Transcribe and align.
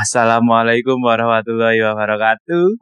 Assalamualaikum 0.00 0.96
warahmatullahi 1.04 1.76
wabarakatuh. 1.84 2.72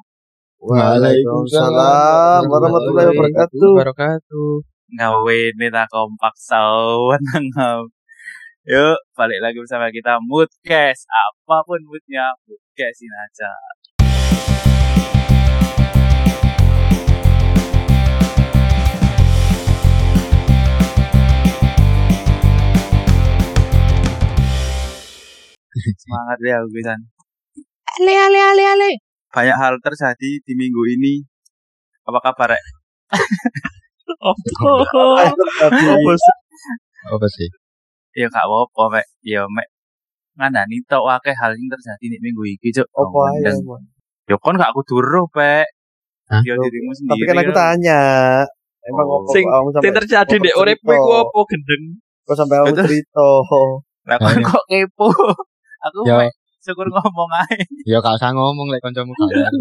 Waalaikumsalam 0.62 2.46
warahmatullahi 2.46 3.10
wabarakatuh. 3.10 3.75
wabarakatuh. 3.75 4.62
Ngawe 4.95 5.39
ini 5.51 5.67
tak 5.67 5.91
kompak 5.91 6.39
sawan 6.39 7.19
Yuk, 8.71 8.99
balik 9.19 9.43
lagi 9.43 9.59
bersama 9.59 9.91
kita 9.91 10.23
Moodcast. 10.23 11.11
Apa 11.11 11.67
pun 11.67 11.83
moodnya, 11.91 12.31
Moodcastin 12.46 13.11
aja. 13.11 13.50
Semangat 26.02 26.38
ya, 26.42 26.58
Gusan. 26.64 27.00
Ale 27.98 28.14
ale 28.14 28.38
ale 28.40 28.62
ale. 28.64 28.91
Banyak 29.30 29.56
hal 29.56 29.74
terjadi 29.82 30.30
di 30.42 30.52
minggu 30.56 30.82
ini. 30.88 31.20
Apa 32.09 32.19
kabar, 32.24 32.56
Rek? 32.56 32.62
Oh, 34.19 34.33
Apa 35.60 36.12
sih? 36.24 36.36
apa 37.09 37.27
sih? 37.28 37.48
Ya 38.16 38.27
gak 38.33 38.45
apa-apa, 38.48 38.98
Mek. 38.98 39.06
Ya, 39.22 39.45
Mek. 39.46 39.69
Ngandani 40.38 40.80
tok 40.88 41.05
akeh 41.06 41.34
hal 41.34 41.52
yang 41.55 41.69
terjadi 41.69 42.05
di 42.08 42.19
minggu 42.22 42.42
iki, 42.48 42.72
Cuk. 42.72 42.88
Apa 42.95 43.36
Mon? 43.66 43.83
Ya 44.28 44.36
kon 44.41 44.56
gak 44.56 44.72
kudu 44.72 45.00
roh, 45.02 45.27
Pek. 45.28 45.66
Hah? 46.28 46.41
Ya 46.45 46.56
dirimu 46.56 46.92
sendiri. 46.92 47.24
Tapi 47.24 47.24
kan 47.28 47.36
aku 47.41 47.52
tanya. 47.56 48.00
Emang 48.88 49.06
Oh. 49.08 49.20
apa 49.28 49.80
Sing 49.84 49.92
terjadi 49.92 50.34
di 50.41 50.50
uripmu 50.52 50.91
iku 50.92 51.12
apa 51.24 51.38
gendeng? 51.48 51.84
Kok 52.24 52.36
sampai 52.36 52.56
aku 52.64 52.74
cerita? 52.84 53.28
Lah 54.08 54.16
Nah, 54.16 54.36
kok 54.41 54.64
kepo. 54.69 55.08
Aku. 55.87 56.02
Mek, 56.06 56.34
syukur 56.59 56.87
ngomong 56.91 57.30
aja. 57.30 57.62
Ya 57.86 57.98
gak 58.02 58.19
usah 58.19 58.34
ngomong 58.34 58.66
lek 58.73 58.82
kancamu 58.82 59.14
gak. 59.14 59.48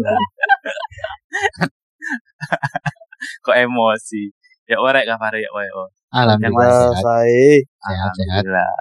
Kok 3.44 3.56
emosi. 3.56 4.30
Ya 4.68 4.76
orek 4.78 5.08
kabar 5.08 5.32
ya, 5.32 5.48
wae. 5.54 5.68
oh. 5.72 5.88
Alhamdulillah 6.08 6.68
Ya, 6.68 6.72
sehat. 6.72 7.04
saya. 7.04 7.48
Sehat 7.60 8.12
sehat. 8.16 8.42
Alhamdulillah. 8.44 8.72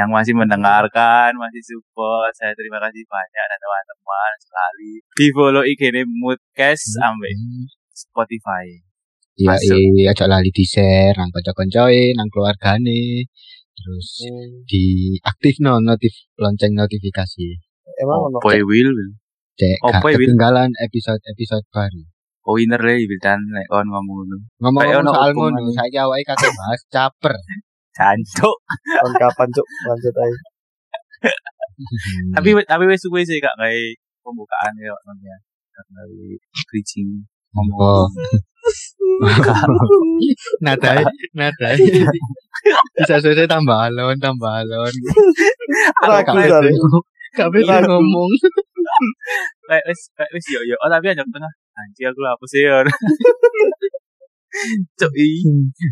Yang 0.00 0.08
masih 0.16 0.34
mendengarkan, 0.36 1.30
masih 1.36 1.62
support, 1.64 2.32
saya 2.36 2.52
terima 2.56 2.80
kasih 2.80 3.04
banyak 3.04 3.44
dan 3.48 3.58
teman-teman 3.60 4.32
sekali. 4.40 4.92
Di 5.04 5.26
follow 5.36 5.62
IG 5.64 5.80
ini 5.92 6.02
Moodcast 6.08 6.96
sampai 6.96 7.32
Spotify. 7.92 8.66
Iya, 9.40 9.56
iya, 9.60 10.12
aja 10.12 10.28
lali 10.28 10.52
di 10.52 10.64
share 10.68 11.16
nang 11.16 11.32
kanca-kancoe, 11.32 12.12
nang 12.16 12.28
keluargane. 12.28 13.24
Terus 13.80 14.08
Hmm, 14.28 14.60
di 14.68 14.84
aktif 15.24 15.56
no 15.64 15.80
notif 15.80 16.12
lonceng 16.36 16.76
notifikasi. 16.76 17.46
Emang 17.96 18.28
ono 18.28 18.36
Boy 18.44 18.60
Will. 18.60 18.92
Cek 19.56 19.76
Oh, 19.80 19.88
gak 19.92 20.00
boy, 20.04 20.12
Wil. 20.16 20.28
ketinggalan 20.32 20.68
episode-episode 20.84 21.64
baru. 21.72 22.04
Oh 22.44 22.56
winner 22.56 22.80
lah 22.80 22.96
Wildan 22.96 23.40
nek 23.52 23.68
kon 23.68 23.84
ngomong 23.84 24.24
ngono. 24.24 24.36
Ngomong-ngomong 24.60 25.04
ono 25.04 25.10
soal 25.12 25.30
ngono, 25.32 25.60
saiki 25.72 25.96
awake 26.00 26.24
kate 26.24 26.48
bahas 26.52 26.80
caper. 26.88 27.34
Jancuk. 27.96 28.56
kon 29.00 29.12
kapan 29.16 29.48
cuk 29.52 29.66
lanjut 29.88 30.14
aja. 30.16 30.40
Hmm. 31.20 32.32
Tapi 32.36 32.48
tapi 32.64 32.84
wis 32.88 33.00
suwe 33.00 33.24
sih 33.24 33.40
Kak 33.40 33.56
gawe 33.56 33.80
pembukaan 34.24 34.72
ya 34.76 34.92
namanya. 35.04 35.36
Gawe 35.72 36.04
bridging 36.68 37.24
Oh. 37.50 38.06
nadai, 40.64 41.02
nadai. 41.36 41.76
Bisa 42.98 43.16
selesai 43.20 43.48
tambah 43.48 43.76
alon, 43.88 44.16
tambah 44.20 44.50
alon. 44.64 44.92
Ragu 46.10 46.34
Kabeh. 46.36 46.74
Kabeh 47.36 47.60
ngomong. 47.62 48.30
Kayak 49.70 49.84
wis 49.88 50.00
kayak 50.18 50.30
wis 50.34 50.46
yo 50.50 50.60
yo. 50.66 50.76
Oh 50.82 50.90
tapi 50.90 51.12
anjak 51.12 51.26
tengah. 51.30 51.52
Anjir 51.78 52.10
aku 52.10 52.20
apa 52.26 52.44
sih. 52.50 52.62
Cuk 54.98 55.12
i. 55.14 55.30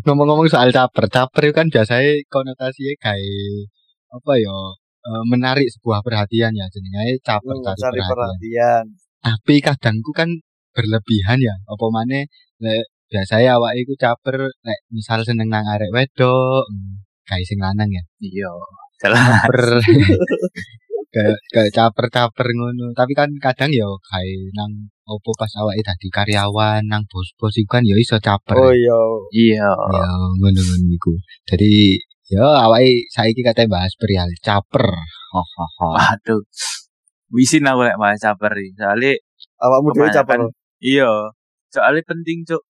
Ngomong-ngomong 0.03 0.51
soal 0.51 0.69
caper, 0.75 1.07
caper 1.07 1.41
itu 1.47 1.55
kan 1.55 1.67
biasanya 1.71 2.11
konotasinya 2.27 2.93
kayak 2.99 3.71
apa 4.11 4.33
ya? 4.35 4.57
eh, 4.99 5.23
menarik 5.31 5.67
sebuah 5.71 6.03
perhatian 6.03 6.51
ya 6.51 6.67
jenenge 6.67 7.23
caper 7.23 7.55
Hmm, 7.55 7.63
cari 7.65 7.79
Cari 7.79 7.99
perhatian. 8.03 8.11
perhatian. 8.11 8.83
Tapi 9.23 9.55
kadangku 9.63 10.11
kan 10.11 10.29
berlebihan 10.79 11.39
ya. 11.43 11.55
Apa 11.67 11.85
maneh 11.91 12.31
lek 12.63 12.87
biasanya 13.11 13.59
awake 13.59 13.83
iku 13.83 13.93
caper 13.99 14.37
lek 14.47 14.79
misal 14.95 15.19
seneng 15.27 15.51
nang 15.51 15.67
arek 15.67 15.91
wedok, 15.91 16.63
hmm, 16.71 17.03
kayak 17.27 17.43
sing 17.43 17.59
lanang 17.59 17.91
ya. 17.91 18.03
Iya. 18.23 18.51
Salah. 18.99 19.19
caper 19.43 19.59
kayak 21.09 21.37
kayak 21.49 21.71
caper-caper 21.73 22.47
ngono 22.53 22.93
tapi 22.93 23.17
kan 23.17 23.33
kadang 23.41 23.73
ya 23.73 23.87
kayak 24.05 24.53
nang 24.53 24.93
opo 25.09 25.33
pas 25.33 25.49
awake 25.57 25.81
dadi 25.81 26.05
karyawan 26.13 26.85
nang 26.85 27.01
bos-bos 27.09 27.57
iku 27.57 27.81
kan 27.81 27.81
ya 27.81 27.97
iso 27.97 28.21
caper 28.21 28.53
Oh 28.61 28.69
iya. 28.69 28.99
Iya. 29.33 29.69
ya 29.73 30.09
ngono-ngono 30.37 30.85
iku 30.93 31.13
jadi 31.49 31.97
ya 32.29 32.45
awake 32.61 33.09
saiki 33.09 33.41
kate 33.41 33.65
bahas 33.65 33.89
perihal 33.97 34.29
caper 34.45 34.85
ho 35.33 35.41
ho 35.41 35.65
ho 35.81 35.87
Waduh. 35.97 36.41
Wisin 37.29 37.65
aku 37.65 37.85
lek 37.85 37.97
bahas 38.01 38.17
caper 38.17 38.53
iki. 38.57 38.73
Soalnya 38.73 39.13
Awakmu 39.61 39.93
dhewe 39.93 40.09
caper. 40.09 40.39
Iya. 40.79 41.11
Soalnya 41.69 42.01
penting 42.03 42.43
cuk. 42.43 42.63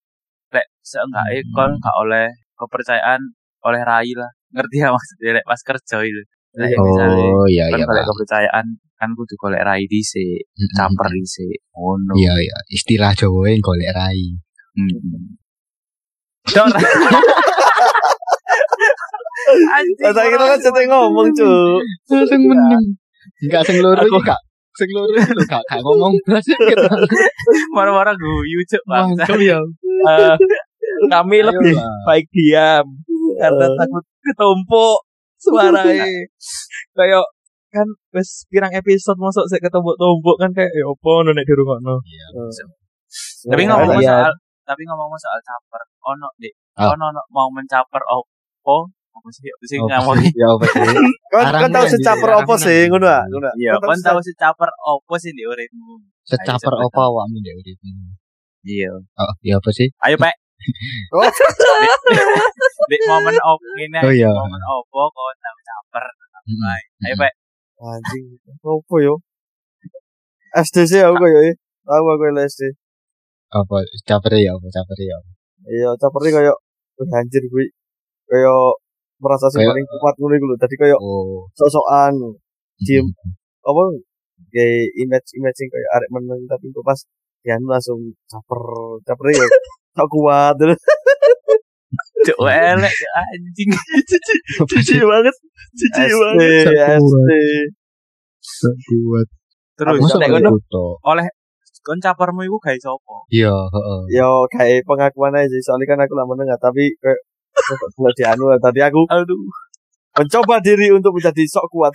Lek 0.50 0.66
seenggaknya 0.82 1.40
Hmm. 1.46 1.54
kon 1.54 1.70
gak 1.78 1.96
oleh 2.02 2.26
kepercayaan 2.54 3.20
oleh 3.62 3.80
rai 3.82 4.10
lah. 4.14 4.30
Ngerti 4.50 4.76
ya 4.78 4.90
maksudnya 4.90 5.38
lek 5.38 5.46
pas 5.46 5.60
kerja 5.62 5.96
itu. 6.02 6.22
Lek 6.58 6.74
misalnya 6.74 7.24
oh 7.30 7.46
iya 7.46 7.64
kan 7.70 7.78
iya 7.78 7.86
golek 7.86 8.02
Pak. 8.02 8.08
kepercayaan 8.10 8.66
kan 9.00 9.10
kudu 9.16 9.32
golek 9.38 9.62
rai 9.64 9.86
dhisik, 9.88 10.44
Mm-mm. 10.50 10.74
caper 10.76 11.08
dhisik. 11.08 11.56
Ngono. 11.72 12.12
iya 12.18 12.34
iya 12.36 12.56
istilah 12.68 13.14
Jawa 13.14 13.48
golek 13.62 13.90
rai 13.94 14.34
Hmm. 14.70 15.38
Dor. 16.50 16.70
Anjing. 19.50 20.14
Tak 20.14 20.24
kira 20.30 20.46
kan 20.46 20.84
ngomong 20.86 21.28
cuk. 21.34 21.78
sing 22.06 22.40
mending 22.46 22.84
enggak 23.40 23.62
sing 23.66 23.80
loro 23.80 24.02
iki 24.04 24.20
sing 24.72 24.88
loro 24.92 25.10
lho, 25.10 25.42
gak 25.44 25.62
gak 25.66 25.80
ngomong 25.80 26.14
blas 26.22 26.44
gitu 26.70 26.86
Marah-marah 27.72 28.14
guyu 28.14 28.60
cuk 28.66 28.82
bangsa. 28.86 29.24
ya 29.40 29.58
Eh, 30.00 30.34
kami 31.08 31.42
lebih 31.42 31.74
baik 32.06 32.26
diam 32.30 32.86
karena 33.36 33.66
Eh. 33.66 33.76
takut 33.76 34.04
ketumpuk 34.20 34.98
suaranya 35.36 36.04
kayak 36.98 37.24
kan 37.70 37.86
wis 38.10 38.44
pirang 38.46 38.74
episode 38.74 39.16
masuk 39.16 39.46
saya 39.46 39.62
ketumpuk-tumpuk 39.62 40.36
kan 40.36 40.50
kayak 40.50 40.70
ya 40.70 40.84
nu 40.86 41.30
nek 41.30 41.46
dirungokno 41.46 42.02
Iya. 42.02 42.26
Tapi 43.46 43.62
Nah, 43.64 43.78
ngomong 43.78 43.98
Iya. 44.00 44.10
soal 44.26 44.32
tapi 44.62 44.82
ngomong 44.86 45.18
soal 45.18 45.40
caper, 45.42 45.82
ono 46.00 46.28
Dik. 46.38 46.54
Ono 46.78 47.04
ono 47.10 47.22
mau 47.30 47.50
mencaper 47.50 48.02
opo? 48.06 48.86
Apa 49.10 49.28
sih? 49.34 49.46
Apa 49.50 49.64
sih 49.66 49.76
sih? 50.22 50.30
Ya 50.38 50.46
apa 50.54 50.64
sih? 50.70 50.80
Kon 51.30 51.44
Arahmu 51.44 51.62
kon 51.66 51.70
tau 51.74 51.84
ya, 51.84 51.90
secaper 51.92 52.30
Di, 52.30 52.38
apa 52.40 52.54
arahmu 52.54 52.64
sih 52.64 52.78
nang 52.80 52.88
ngono 52.90 53.06
ah? 53.06 53.22
ah. 53.50 53.54
Iya, 53.58 53.72
kon 53.82 54.00
tahu 54.00 54.18
si 54.22 54.32
caper 54.38 54.70
opo 54.86 55.14
sih 55.18 55.32
di 55.34 55.42
uripmu? 55.44 55.92
Secaper 56.24 56.72
Ayo, 56.78 56.86
apa 56.88 57.00
awakmu 57.10 57.36
ndek 57.42 57.54
uripmu? 57.58 57.90
Iya. 58.64 58.92
Oh, 58.96 59.32
ya 59.42 59.54
apa 59.58 59.70
sih? 59.74 59.88
Ayo, 60.06 60.16
Pak. 60.20 60.34
Oh. 61.16 61.24
Di 62.90 62.96
momen 63.08 63.36
opo 63.40 63.64
ngene. 63.76 63.98
Oh, 64.04 64.12
iya. 64.14 64.30
Momen 64.30 64.62
opo 64.62 65.00
kon 65.10 65.36
tahu 65.42 65.58
caper. 65.66 66.04
Ayo, 67.06 67.14
Pak. 67.18 67.32
Anjing. 67.80 68.24
Apa 68.62 68.96
yo? 69.00 69.14
SD 70.50 70.76
sih 70.90 71.00
aku 71.02 71.14
koyo 71.14 71.38
ya. 71.46 71.54
Tahu 71.86 72.04
aku 72.10 72.22
yang 72.26 72.42
SD. 72.42 72.62
Apa 73.54 73.86
caper 74.06 74.32
ya 74.38 74.54
apa 74.54 74.66
caper 74.66 74.98
ya? 74.98 75.18
Iya, 75.66 75.88
koyo 76.34 76.54
"Wih, 76.98 77.08
anjir 77.14 77.42
gue 77.46 77.66
koyo 78.28 78.76
merasa 79.20 79.46
sing 79.48 79.62
paling 79.62 79.86
kuat 79.86 80.14
ngono 80.16 80.34
iku 80.34 80.46
lho. 80.48 80.56
Dadi 80.56 80.74
koyo 80.74 80.96
Oh. 80.98 81.44
sok-sokan 81.54 82.14
diem 82.80 83.04
Mm-mm. 83.04 83.32
apa 83.60 83.82
kayak 84.48 84.88
image 84.96 85.28
sing 85.28 85.68
kayak 85.68 85.88
arek 85.94 86.10
meneng 86.10 86.40
tapi 86.44 86.72
kok 86.72 86.80
pas 86.82 86.96
ya 87.40 87.60
langsung 87.60 88.00
caper 88.24 88.62
capernya 89.04 89.44
ya 89.44 89.46
sok 89.96 90.08
kuat 90.16 90.54
terus 90.56 90.80
Cuk 92.20 92.36
elek 92.44 92.92
anjing. 93.16 93.70
cici 94.68 94.96
banget 95.00 95.34
cici 95.72 96.04
banget 96.12 96.68
SD 97.00 97.30
Kuat. 98.60 99.26
Terus 99.76 100.00
nek 100.16 100.28
ngono 100.30 100.50
oleh 101.04 101.26
kon 101.80 101.96
capermu 101.96 102.44
iku 102.44 102.60
gawe 102.60 102.76
sapa? 102.76 103.16
Iya, 103.32 103.48
heeh. 103.48 104.00
yo 104.20 104.44
kayak 104.52 104.84
pengakuan 104.84 105.32
aja 105.32 105.56
soalnya 105.64 105.88
kan 105.88 106.04
aku 106.04 106.12
lah 106.12 106.28
menengah 106.28 106.60
tapi 106.60 106.92
kayak 107.00 107.20
kalau 107.70 108.12
di 108.12 108.24
anu 108.24 108.44
tadi 108.58 108.80
aku 108.80 109.00
Aduh. 109.06 109.40
mencoba 110.12 110.58
diri 110.58 110.90
untuk 110.90 111.12
menjadi 111.12 111.42
sok 111.46 111.66
kuat 111.68 111.92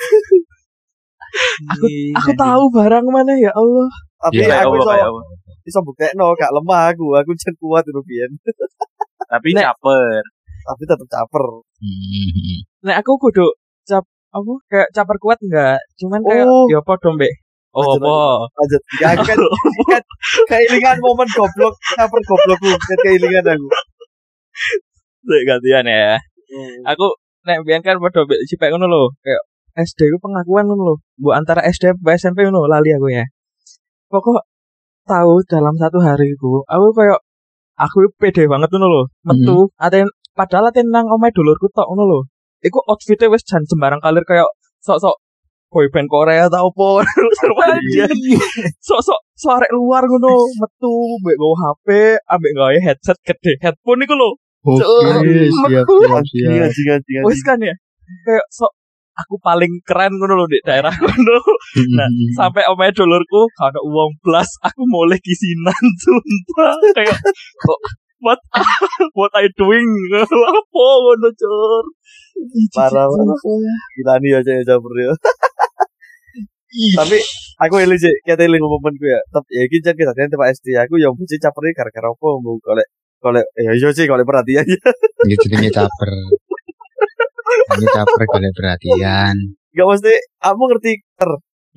aku 1.68 1.86
aku 2.16 2.32
tahu 2.34 2.64
barang 2.72 3.06
mana 3.08 3.34
ya 3.36 3.52
Allah 3.52 3.90
tapi 4.18 4.40
Iya, 4.40 4.48
Kayak 4.48 4.64
aku 4.64 4.72
apa, 4.72 4.78
iso 4.78 4.90
kayak 4.90 5.08
apa? 5.08 5.22
iso 5.66 5.80
bukteno 5.82 6.26
gak 6.34 6.52
lemah 6.52 6.84
aku 6.90 7.06
aku 7.14 7.32
jen 7.36 7.56
kuat 7.58 7.84
itu 7.84 8.02
biyen 8.02 8.32
Tapi 9.32 9.48
Nek- 9.52 9.66
caper. 9.68 10.22
tapi 10.64 10.82
tetap 10.84 11.08
caper 11.08 11.46
nek 12.82 12.98
aku 13.02 13.12
kudu 13.20 13.46
cap 13.84 14.06
apa 14.32 14.52
kayak 14.66 14.90
caper 14.92 15.18
kuat 15.18 15.38
enggak 15.42 15.78
cuman 15.96 16.22
kayak 16.22 16.46
Oh. 16.46 16.66
ya 16.68 16.80
podo 16.80 17.12
mbek 17.12 17.34
Oh, 17.76 17.84
apa? 17.92 18.48
Lanjut. 18.56 18.82
Ya, 19.04 19.12
aku 19.12 19.28
kan, 19.28 19.36
kan 19.92 20.04
keilingan 20.48 20.96
momen 20.96 21.28
goblok, 21.28 21.76
caper 21.92 22.24
goblokku, 22.24 22.72
kan 22.72 22.98
keilingan 23.04 23.44
aku. 23.44 23.68
Sik 25.26 25.42
gantian 25.50 25.86
ya. 25.90 26.16
Aku 26.94 27.08
nek 27.46 27.62
biyen 27.66 27.82
kan 27.86 27.98
padha 28.02 28.22
mbek 28.26 28.40
sipek 28.50 28.70
ngono 28.74 28.86
lho, 28.86 29.04
kayak 29.26 29.42
SD 29.86 30.00
ku 30.14 30.18
pengakuan 30.22 30.66
ngono 30.70 30.84
lho. 30.88 30.96
Mbok 31.22 31.34
antara 31.36 31.62
SD 31.66 31.94
sampai 31.98 32.16
SMP 32.22 32.38
ngono 32.46 32.70
lali 32.70 32.94
aku 32.94 33.10
ya. 33.10 33.26
Pokok 34.10 34.46
tahu 35.10 35.42
dalam 35.50 35.74
satu 35.82 35.98
hari 36.02 36.34
ku, 36.38 36.62
aku 36.66 36.88
kayak 36.98 37.20
aku 37.78 38.10
pede 38.22 38.46
banget 38.46 38.70
ngono 38.74 38.88
lho. 38.88 39.04
Metu 39.26 39.58
aten 39.82 40.08
padahal 40.38 40.70
aten 40.70 40.88
nang 40.94 41.10
omahe 41.10 41.34
dulurku 41.34 41.68
tok 41.74 41.90
ngono 41.90 42.04
lho. 42.06 42.20
Iku 42.66 42.82
outfitnya 42.86 43.30
wis 43.34 43.46
jan 43.46 43.62
sembarang 43.66 44.02
kalir 44.02 44.26
kayak 44.26 44.48
sok-sok 44.82 45.18
boyband 45.70 46.08
Korea 46.08 46.48
tau 46.48 46.72
apa 46.74 47.04
Iya. 47.84 48.08
sok-sok 48.80 49.20
suarek 49.36 49.70
luar 49.76 50.08
ngono 50.08 50.48
metu 50.56 50.94
mbek 51.20 51.36
nggawa 51.36 51.56
HP 51.62 51.88
ambek 52.32 52.52
nggawe 52.56 52.78
headset 52.80 53.18
gede 53.28 53.60
headphone 53.60 54.02
iku 54.08 54.16
lho 54.16 54.30
Oke, 54.66 54.82
siap, 54.82 55.86
siap, 55.86 55.86
Anjing, 56.18 56.42
siap. 56.50 56.66
anjing, 56.66 56.90
anjing, 56.98 57.22
wis 57.30 57.42
kan 57.46 57.58
ya? 57.62 57.76
Kayak 58.26 58.46
sok 58.50 58.74
aku 59.16 59.40
paling 59.40 59.72
keren 59.88 60.12
ngono 60.20 60.34
lho 60.44 60.46
di 60.52 60.60
daerah 60.66 60.92
ngono. 61.02 61.38
Nah, 61.96 62.10
sampai 62.36 62.68
omae 62.68 62.92
dulurku 62.92 63.48
kalau 63.56 63.82
uang 63.88 64.12
plus 64.20 64.50
aku 64.66 64.82
mulai 64.90 65.20
kisinan 65.24 65.86
sumpah. 66.04 66.76
Kayak 66.98 67.16
kok 67.62 67.80
what 68.26 68.40
what 69.18 69.32
I 69.38 69.48
doing? 69.56 69.88
Apa 70.18 70.86
ngono 71.00 71.30
cur 71.32 71.86
Parah, 72.76 73.08
parah. 73.08 73.38
Gila 73.96 74.14
nih 74.20 74.30
ya, 74.36 74.40
cewek 74.44 74.94
ya. 75.00 75.14
Tapi 76.76 77.18
aku 77.64 77.76
eling 77.80 77.96
sih, 77.96 78.12
kita 78.28 78.44
eling 78.44 78.60
gue 78.60 78.92
ya. 79.08 79.22
Tapi 79.32 79.48
ya 79.56 79.62
iki 79.64 79.80
jan 79.80 79.96
kita 79.96 80.12
tempat 80.12 80.52
SD 80.60 80.76
aku 80.76 81.00
yang 81.00 81.16
mesti 81.16 81.40
caper 81.40 81.64
gara-gara 81.72 82.12
apa 82.12 82.28
mau 82.44 82.60
golek 82.60 82.88
golek 83.26 83.46
ya 83.58 83.72
iya 83.74 83.90
sih 83.90 84.06
golek 84.06 84.30
perhatian 84.30 84.66
ya. 84.70 84.80
Ini 85.26 85.36
jenenge 85.42 85.70
caper. 85.74 86.12
Ini 87.74 87.86
caper 87.90 88.22
golek 88.30 88.54
perhatian. 88.54 89.36
Gak 89.74 89.88
mesti 89.90 90.14
kamu 90.38 90.64
ngerti 90.70 90.92
ter. 91.18 91.32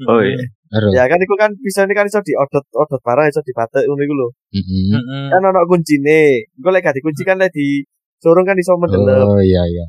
Oh 0.04 0.20
iya. 0.20 0.44
Ya 0.92 1.08
kan 1.08 1.16
iku 1.24 1.34
kan 1.40 1.50
bisa 1.64 1.88
ini 1.88 1.96
kan 1.96 2.04
iso 2.04 2.20
diodot 2.20 2.64
odot 2.76 3.00
barang 3.00 3.26
iso 3.32 3.40
dibatek 3.40 3.88
ngono 3.88 4.02
iku 4.04 4.14
lho. 4.14 4.28
Mm-mm. 4.52 5.32
Kan 5.32 5.40
ono 5.48 5.64
kuncine. 5.64 6.44
Engko 6.60 6.68
lek 6.68 6.84
gak 6.84 6.94
dikunci 7.00 7.24
kan 7.24 7.40
lek 7.40 7.50
di 7.56 7.80
sorong 8.20 8.44
kan 8.44 8.60
iso 8.60 8.76
mendelep. 8.76 9.24
Oh 9.24 9.40
iya 9.40 9.64
iya. 9.64 9.84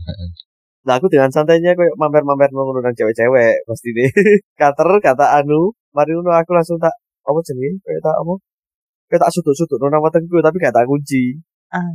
Nah 0.88 0.96
aku 0.96 1.12
dengan 1.12 1.28
santainya 1.30 1.76
kayak 1.76 1.94
mamer-mamer 2.00 2.50
ngono 2.50 2.80
nang 2.80 2.96
cewek-cewek 2.96 3.68
pasti 3.68 3.92
deh. 3.92 4.10
Kater 4.60 4.88
kata 5.04 5.36
anu, 5.44 5.76
mari 5.92 6.16
ngono 6.16 6.32
aku 6.32 6.56
langsung 6.56 6.80
tak 6.80 6.96
apa 7.28 7.40
jenenge 7.44 7.84
kayak 7.84 8.00
tak 8.00 8.16
apa? 8.16 8.34
Kayak 9.12 9.22
tak 9.28 9.32
sudut-sudut 9.36 9.78
nang 9.84 10.00
wetengku 10.00 10.40
tapi 10.40 10.58
gak 10.64 10.74
tak 10.74 10.88
kunci. 10.88 11.36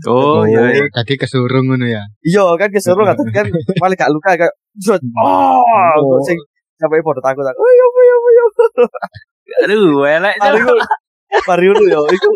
Oh 0.07 0.47
iya. 0.47 0.71
iya. 0.71 0.85
Tadi 0.91 1.19
kesurung 1.19 1.67
ngono 1.67 1.87
ya. 1.87 2.03
Iya 2.23 2.45
kan 2.55 2.71
keseru 2.71 3.03
kan 3.03 3.19
kan 3.35 3.47
paling 3.75 3.99
gak 3.99 4.13
luka 4.15 4.39
kayak 4.39 4.55
jod. 4.79 5.03
Oh, 5.19 5.59
Oh. 5.99 6.23
sing 6.23 6.39
sampai 6.79 7.03
foto 7.03 7.19
takut 7.19 7.43
aku. 7.43 7.59
Oh 7.59 7.71
iya 7.71 7.87
iya 7.91 8.17
iya. 8.35 8.45
Aduh, 9.67 10.03
elek 10.07 10.35
Mari 10.39 10.59
Cuk. 10.59 10.67
ngono. 10.71 10.85
Mari 11.47 11.65
ngono 11.67 11.85
yo 11.91 12.01
iku 12.07 12.31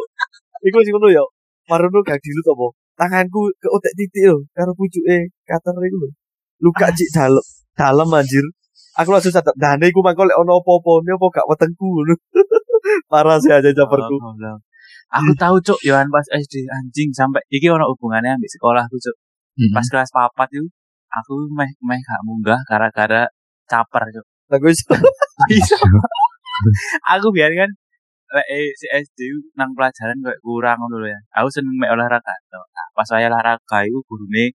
iku 0.66 0.78
sing 0.82 0.92
ngono 0.98 1.08
yo. 1.14 1.24
Mari 1.70 1.86
ngono 1.86 2.02
gak 2.02 2.18
dilut 2.18 2.46
apa? 2.50 2.66
Tanganku 2.98 3.40
ke 3.62 3.68
otek 3.70 3.94
titik 3.94 4.22
yo 4.26 4.36
karo 4.50 4.74
pucuke 4.74 5.30
kater 5.46 5.74
iku 5.78 5.96
lho. 6.02 6.08
Luka 6.58 6.90
cik 6.90 7.08
dalem 7.14 7.44
dalem 7.78 8.08
anjir. 8.10 8.46
Aku 8.98 9.14
langsung 9.14 9.30
sadar, 9.30 9.54
nah 9.54 9.78
ini 9.78 9.94
aku 9.94 10.02
mangkol 10.02 10.26
ono 10.26 10.58
apa-apa, 10.58 11.06
ini 11.06 11.14
apa 11.14 11.26
gak 11.30 11.46
wetengku 11.46 11.86
ngono. 11.86 12.18
Parah 13.14 13.38
sih 13.38 13.54
aja 13.54 13.70
caperku. 13.70 14.18
Aku 15.08 15.32
tahu 15.40 15.56
cuk, 15.64 15.80
Yohan 15.88 16.12
pas 16.12 16.26
SD 16.28 16.68
anjing 16.68 17.08
sampai 17.16 17.40
iki 17.48 17.64
ono 17.72 17.88
hubungannya 17.88 18.36
ambek 18.36 18.50
sekolahku 18.52 18.96
cuk. 19.00 19.16
Mm-mm. 19.56 19.72
Pas 19.72 19.86
kelas 19.88 20.10
papat 20.12 20.48
itu 20.52 20.68
aku 21.08 21.48
meh 21.56 21.70
meh 21.80 21.98
gak 22.04 22.20
munggah 22.28 22.60
gara-gara 22.68 23.24
caper 23.64 24.04
cuk. 24.12 24.26
Gue 24.60 24.72
iso- 24.72 24.92
Bisa. 25.48 25.76
aku 27.14 27.30
biar 27.32 27.52
kan 27.54 27.70
lek 28.28 28.46
eh, 28.52 28.68
si 28.76 28.86
SD 28.92 29.20
nang 29.56 29.72
pelajaran 29.72 30.20
kayak 30.20 30.40
kurang 30.44 30.76
ngono 30.84 31.00
lho 31.00 31.08
ya. 31.08 31.20
Aku 31.40 31.48
seneng 31.48 31.72
mek 31.80 31.88
olahraga. 31.96 32.34
Nah, 32.52 32.86
pas 32.92 33.08
saya 33.08 33.32
olahraga 33.32 33.78
iku 33.88 34.04
gurune 34.04 34.52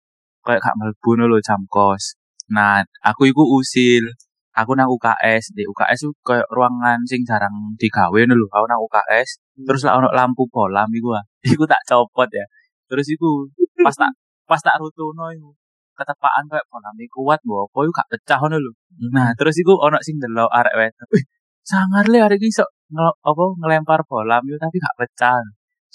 kayak 0.46 0.64
gak 0.64 0.74
mlebu 0.80 1.08
ngono 1.12 1.24
lho 1.28 1.38
jam 1.44 1.60
kos. 1.68 2.16
Nah, 2.48 2.80
aku 3.04 3.28
iku 3.28 3.44
usil. 3.60 4.08
Aku 4.56 4.74
nang 4.74 4.88
UKS, 4.90 5.54
di 5.54 5.62
UKS 5.68 6.08
itu 6.08 6.12
kayak 6.24 6.48
ruangan 6.50 6.98
sing 7.06 7.22
jarang 7.22 7.76
digawe 7.78 8.20
lho. 8.26 8.46
Aku 8.50 8.66
nang 8.66 8.80
UKS, 8.82 9.38
terus 9.66 9.84
lah 9.86 10.00
ono 10.00 10.08
lampu 10.10 10.48
bolam 10.50 10.88
iku 10.90 11.14
ah. 11.14 11.24
Iku 11.54 11.64
tak 11.68 11.84
copot 11.86 12.26
ya. 12.32 12.44
Terus 12.88 13.06
iku 13.12 13.46
pas 13.84 13.94
tak 13.94 14.10
pas 14.48 14.58
tak 14.58 14.80
rutuno 14.80 15.28
iku 15.30 15.52
ketepaan 15.98 16.46
kayak 16.46 16.66
bolam 16.70 16.94
iku 17.02 17.26
kuat 17.26 17.40
mbok 17.42 17.68
apa 17.70 17.78
iku 17.84 17.92
gak 17.92 18.08
pecah 18.14 18.38
ngono 18.38 18.56
lho. 18.62 18.72
Nah, 19.14 19.30
terus 19.38 19.54
iku 19.58 19.74
ono 19.78 19.98
sing 20.02 20.16
delok 20.22 20.50
arek 20.50 20.74
wedok. 20.78 21.06
Wih, 21.14 21.24
sangar 21.66 22.06
le 22.06 22.18
arek 22.22 22.38
iki 22.38 22.48
iso 22.54 22.64
ngel, 22.94 23.10
apa 23.18 23.42
ngelempar 23.60 24.00
bola 24.08 24.38
yo 24.46 24.56
tapi 24.58 24.78
gak 24.78 24.96
pecah. 24.98 25.38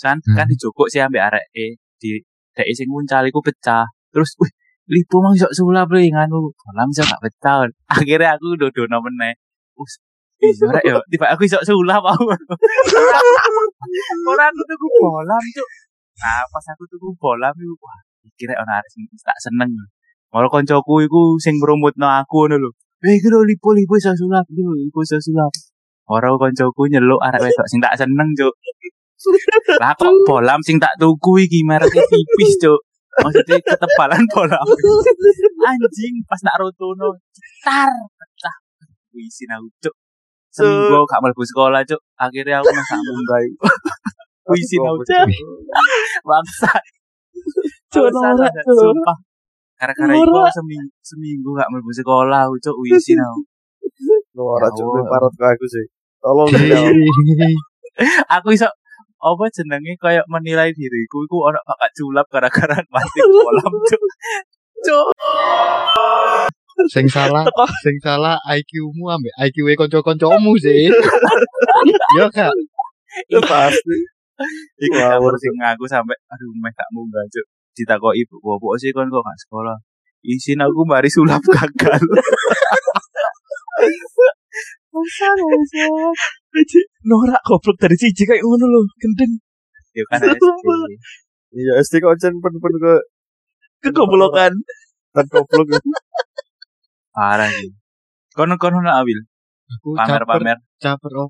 Kan 0.03 0.19
kan 0.19 0.45
Hmm. 0.45 0.51
dijogok 0.51 0.87
sih 0.91 0.99
ambek 0.99 1.23
arek 1.31 1.45
e 1.55 1.79
di 2.01 2.19
dek 2.55 2.67
sing 2.75 2.87
nguncal 2.91 3.23
iku 3.27 3.39
pecah. 3.39 3.87
Terus 4.13 4.35
wih, 4.39 4.51
lipo 4.91 5.15
mang 5.23 5.33
iso 5.35 5.47
sulap 5.55 5.87
le 5.93 6.07
nganu 6.11 6.51
bola 6.51 6.81
iso 6.91 7.03
gak 7.07 7.21
pecah. 7.23 7.67
Akhirnya 7.87 8.35
aku 8.35 8.59
dodono 8.59 8.99
meneh. 9.03 9.35
Us 9.79 9.99
Iya 10.43 10.67
rek 10.75 10.83
yo, 10.83 10.99
tiba 11.07 11.31
aku 11.31 11.47
iso 11.47 11.55
sulap 11.63 12.03
aku. 12.03 12.27
Ora 14.27 14.43
aku 14.51 14.61
tuku 14.67 14.87
bola, 14.99 15.39
cuk. 15.39 15.67
Nah, 16.19 16.43
pas 16.51 16.65
aku 16.75 16.83
tuku 16.91 17.15
bola 17.15 17.47
iku 17.55 17.71
wah, 17.79 17.99
kira 18.35 18.51
ono 18.59 18.71
arek 18.75 18.89
sing 18.91 19.07
tak 19.23 19.39
seneng. 19.39 19.71
Malah 20.35 20.51
koncoku 20.51 20.99
iku 21.07 21.39
sing 21.39 21.63
ngrumutno 21.63 22.03
aku 22.19 22.43
ngono 22.43 22.55
lho. 22.59 22.69
Eh, 23.07 23.15
iki 23.15 23.31
lho 23.31 23.39
lipo-lipo 23.47 23.95
iso 23.95 24.11
sulap, 24.19 24.43
lho 24.51 24.75
lipo 24.83 24.99
iso 24.99 25.15
sulap. 25.23 25.51
Ora 26.11 26.27
koncoku 26.35 26.91
nyeluk 26.91 27.23
arek 27.23 27.39
wedok 27.39 27.67
sing 27.71 27.79
tak 27.79 27.95
seneng, 27.95 28.35
Cuk. 28.35 28.51
Lah 29.79 29.95
kok 29.95 30.11
bolam 30.27 30.59
sing 30.59 30.75
tak 30.75 30.99
tuku 30.99 31.47
iki 31.47 31.63
mereknya 31.63 32.03
tipis, 32.03 32.59
Cuk. 32.59 32.83
Maksudnya 33.21 33.57
ketebalan 33.61 34.23
bolam. 34.33 34.65
Anjing 35.69 36.15
pas 36.25 36.41
tak 36.41 36.57
rotono, 36.57 37.13
cetar 37.29 37.93
pecah. 38.17 38.55
Wisin 39.13 39.53
aku, 39.53 39.67
Cuk. 39.85 39.95
Seminggu 40.49 41.05
gak 41.05 41.21
mlebu 41.21 41.43
sekolah, 41.45 41.85
Cuk. 41.85 42.01
Akhirnya 42.17 42.61
aku 42.61 42.73
masak 42.73 42.99
munggah. 43.05 43.39
iku. 43.45 43.65
Wisin 44.49 44.81
aku, 44.89 45.01
Cuk. 45.09 45.27
Bangsa. 46.25 46.71
Cuk, 47.93 48.07
Cuk. 48.09 48.33
Cuk. 48.41 48.77
Sumpah. 48.81 49.17
Gara-gara 49.77 50.13
itu 50.15 50.39
seminggu, 50.57 50.89
seminggu 51.05 51.49
gak 51.53 51.69
mlebu 51.69 51.91
sekolah, 51.93 52.49
aku, 52.49 52.57
Cuk. 52.57 52.75
Wisin 52.81 53.21
aku. 53.21 53.41
Ora 54.33 54.65
Ya 54.73 55.03
parot 55.05 55.33
ke 55.37 55.45
aku 55.45 55.65
sih. 55.69 55.85
Tolong 56.17 56.49
aku 58.35 58.47
iso 58.55 58.65
apa 59.23 59.47
jenenge 59.55 59.95
kayak 59.95 60.27
menilai 60.27 60.75
diriku 60.75 61.23
iku 61.23 61.47
ono 61.47 61.59
bakat 61.63 61.91
culap 61.95 62.27
gara-gara 62.27 62.75
plastik 62.91 63.23
kolam 63.23 63.73
cuk. 63.87 64.03
Cuk. 64.83 65.07
Sing 66.91 67.07
salah, 67.07 67.47
Teko. 67.47 67.65
sing 67.85 67.95
salah 68.03 68.35
IQ-mu 68.49 69.07
ambek 69.07 69.31
IQ 69.47 69.57
e 69.71 69.73
kanca-kancamu 69.79 70.51
sih. 70.59 70.91
Ya 72.19 72.27
kak. 72.29 72.51
Itu 73.29 73.39
pasti. 73.45 73.97
Iku 74.81 74.93
Ngawur, 74.93 75.31
ngawur 75.31 75.33
sing 75.39 75.53
ngaku 75.57 75.85
sampai 75.87 76.17
aduh 76.29 76.51
meh 76.59 76.71
gak 76.75 76.89
munggah 76.91 77.23
cuk. 77.31 77.45
Ditakoki 77.73 78.21
ibu, 78.21 78.37
"Apa 78.37 78.77
sih 78.77 78.93
kon 78.93 79.09
kok 79.09 79.25
gak 79.25 79.39
sekolah?" 79.47 79.77
Isin 80.23 80.61
aku 80.61 80.85
mari 80.85 81.09
sulap 81.11 81.41
gagal. 81.43 81.99
Aji, 86.53 86.79
norak 87.09 87.41
goblok 87.49 87.77
dari 87.81 87.97
siji 87.97 88.29
kayak 88.29 88.45
ngono 88.45 88.65
lho, 88.69 88.79
gendeng. 89.01 89.33
Ya 89.97 90.03
kan 90.05 90.21
SD. 90.21 90.45
Iya, 91.53 91.71
SD 91.81 91.93
kok 91.97 92.17
jen 92.21 92.37
pen-pen 92.37 92.73
ke 92.77 92.93
Kegoblokan. 93.83 94.53
kan 95.13 95.25
goblok. 95.33 95.67
Parah 97.13 97.49
sih. 97.49 97.73
Kono 98.33 98.57
kono 98.57 98.81
nak 98.81 99.01
awil 99.05 99.19
pamer-pamer. 99.81 100.57
caper 100.81 101.13
oh. 101.21 101.29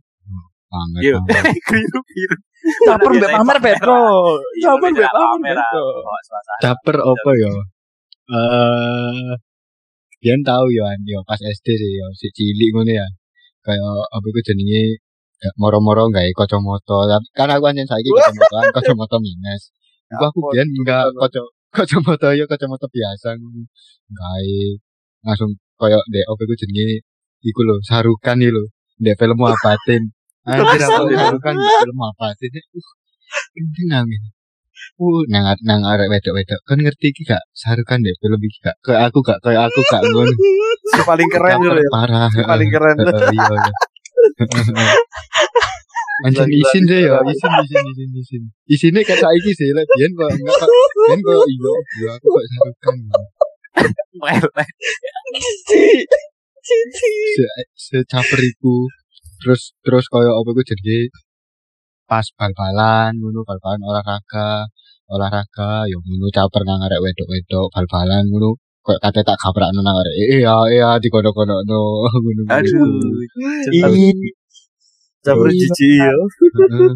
Pamer, 0.71 1.01
Yuk. 1.03 1.19
pamer. 1.27 1.43
Biru 1.71 1.99
biru. 2.07 2.35
Caper 2.87 3.09
mbek 3.15 3.31
pamer 3.31 3.57
Petro. 3.63 3.99
Iya, 4.59 4.71
Caper 4.75 4.89
mbek 4.91 4.99
biasanya 4.99 5.27
pamer. 5.31 5.57
Caper 6.63 6.97
apa 6.99 7.29
ya? 7.35 7.51
Eh, 8.23 9.31
Biyen 10.23 10.39
tahu 10.39 10.65
ya, 10.71 10.87
An, 10.87 11.03
ya 11.03 11.19
pas 11.27 11.35
SD 11.35 11.67
sih 11.75 11.91
ya, 11.99 12.07
si 12.15 12.31
cilik 12.31 12.71
ngono 12.71 12.91
ya. 12.95 13.03
Kayak 13.63 13.95
apa 14.11 14.25
iku 14.27 14.41
jenenge 14.43 14.99
ya, 15.39 15.49
moro-moro 15.55 16.11
gawe 16.11 16.31
kacamata. 16.35 16.97
Tapi 17.07 17.27
kan 17.31 17.49
aku 17.51 17.65
anjen 17.71 17.87
saiki 17.87 18.11
kacamataan 18.11 18.65
kacamata 18.75 19.17
minus. 19.23 19.71
Iku 20.11 20.23
aku 20.27 20.39
biyen 20.51 20.67
enggak 20.83 21.07
kaca 21.15 21.41
kacamata 21.71 22.27
ya 22.35 22.45
kacamata 22.45 22.87
biasa. 22.91 23.39
Gawe 24.11 24.55
langsung 25.23 25.55
kayak 25.79 26.03
dek 26.11 26.25
apa 26.27 26.41
iku 26.43 26.55
jenenge 26.59 26.87
iku 27.43 27.59
lho, 27.63 27.75
sarukan 27.87 28.37
iki 28.43 28.51
lho. 28.51 28.63
Ndek 28.99 29.15
film 29.19 29.39
Apatin. 29.41 30.03
Anjir 30.47 30.83
aku 30.83 31.39
kan 31.39 31.55
film 31.55 31.99
Apatin. 32.03 32.51
Ini 33.57 33.81
nangis. 33.89 34.42
Uh, 34.99 35.21
nang 35.31 35.45
nang 35.65 35.81
arek 35.83 36.07
wedok-wedok. 36.11 36.61
Kan 36.67 36.77
ngerti 36.81 37.11
iki 37.11 37.23
gak 37.25 37.43
sarukan 37.51 37.99
deh 38.05 38.13
film 38.21 38.39
iki 38.43 38.59
gak. 38.61 38.75
Kayak 38.85 39.09
aku 39.09 39.19
gak 39.25 39.39
kayak 39.41 39.67
aku 39.67 39.79
gak 39.89 40.01
ngono. 40.09 40.33
Paling 41.03 41.29
keren 41.31 41.57
ya. 41.63 41.71
Parah. 41.89 42.29
Paling 42.29 42.69
keren. 42.69 42.95
Heeh, 43.01 43.31
Iya 43.33 43.45
iya. 43.49 43.71
Anjir 46.23 46.45
isin 46.45 46.83
deh 46.87 47.09
ya, 47.09 47.19
isin 47.25 47.51
isin 47.65 47.83
isin 47.89 48.09
isin. 48.21 48.43
Isinnya 48.69 49.01
kayak 49.01 49.19
saiki 49.19 49.51
sih, 49.57 49.73
lek 49.73 49.83
biyen 49.97 50.13
kok 50.13 50.29
enggak 50.29 50.55
kok. 50.61 50.69
Biyen 51.09 51.19
kok 51.19 51.35
iya, 51.49 51.73
iya 51.99 52.09
aku 52.15 52.27
kok 52.31 52.43
sarukan. 52.53 52.95
Melek. 54.21 54.69
Se 56.63 57.49
secaper 57.75 58.39
iku. 58.39 58.87
Terus 59.41 59.75
terus 59.83 60.05
koyo 60.07 60.31
apa 60.39 60.49
iku 60.53 60.61
jadi 60.63 61.11
pas 62.13 62.25
bal-balan 62.37 63.09
ngono 63.17 63.41
bal-balan 63.41 63.81
olahraga 63.89 64.69
olahraga 65.09 65.89
yo 65.89 65.97
ngono 66.05 66.29
caper 66.29 66.61
nang 66.61 66.77
arek 66.85 67.01
wedok-wedok 67.01 67.73
bal-balan 67.73 68.21
ngono 68.29 68.53
kok 68.85 69.01
kate 69.01 69.25
tak 69.25 69.37
gaprakno 69.41 69.81
nang 69.81 69.97
arek 69.97 70.13
iya 70.37 70.55
iya 70.69 70.89
dikono-kono 71.01 71.57
ngono 71.65 72.41
Aduh. 72.53 72.85
Ih. 73.73 74.13
Campur 75.25 75.47
Iya. 75.49 75.57
cici 75.57 75.89
ya. 75.97 76.11
Heeh. 76.13 76.91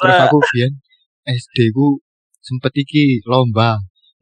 Terus 0.00 0.18
aku 0.24 0.38
biyen 0.48 0.72
SD 1.26 1.56
ku 1.76 1.98
sempet 2.40 2.72
iki 2.78 3.18
lomba, 3.26 3.74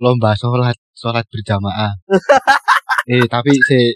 lomba 0.02 0.32
sholat, 0.34 0.74
sholat 0.96 1.24
berjamaah. 1.30 1.92
eh 3.12 3.22
tapi 3.28 3.52
si 3.68 3.92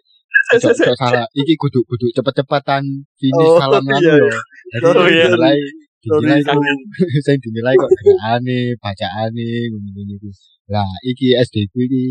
cok, 0.60 0.68
cok 0.84 0.96
salah, 1.00 1.24
iki 1.32 1.56
kudu 1.56 1.80
kudu 1.88 2.12
cepet-cepetan 2.12 2.84
finish 3.16 3.52
Oh, 3.52 3.56
salam 3.56 3.82
iya, 3.88 3.96
iya. 3.98 4.14
yo. 4.20 4.28
Jadi 4.68 4.84
Oh, 4.84 5.06
iya. 5.08 5.24
dinilai 5.32 5.56
dinilai 6.04 6.40
ku 6.44 6.60
sing 7.26 7.36
dinilai 7.40 7.74
kok 7.80 7.90
geraane, 7.98 8.60
bacaane 8.82 9.48
ngono-ngono 9.72 10.12
iku. 10.20 10.30
Lah 10.72 10.90
iki 11.10 11.32
SD 11.46 11.56
ku 11.72 11.78
iki 11.86 12.04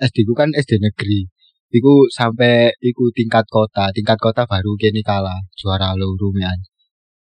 SD 0.00 0.16
ku 0.28 0.32
kan 0.36 0.50
SD 0.52 0.80
negeri. 0.80 1.28
Iku 1.70 2.10
sampai 2.10 2.74
iku 2.82 3.14
tingkat 3.14 3.46
kota, 3.46 3.94
tingkat 3.96 4.18
kota 4.18 4.42
baru 4.44 4.74
kene 4.80 5.00
kalah 5.06 5.38
juara 5.54 5.94
loro 5.94 6.28
mean. 6.34 6.58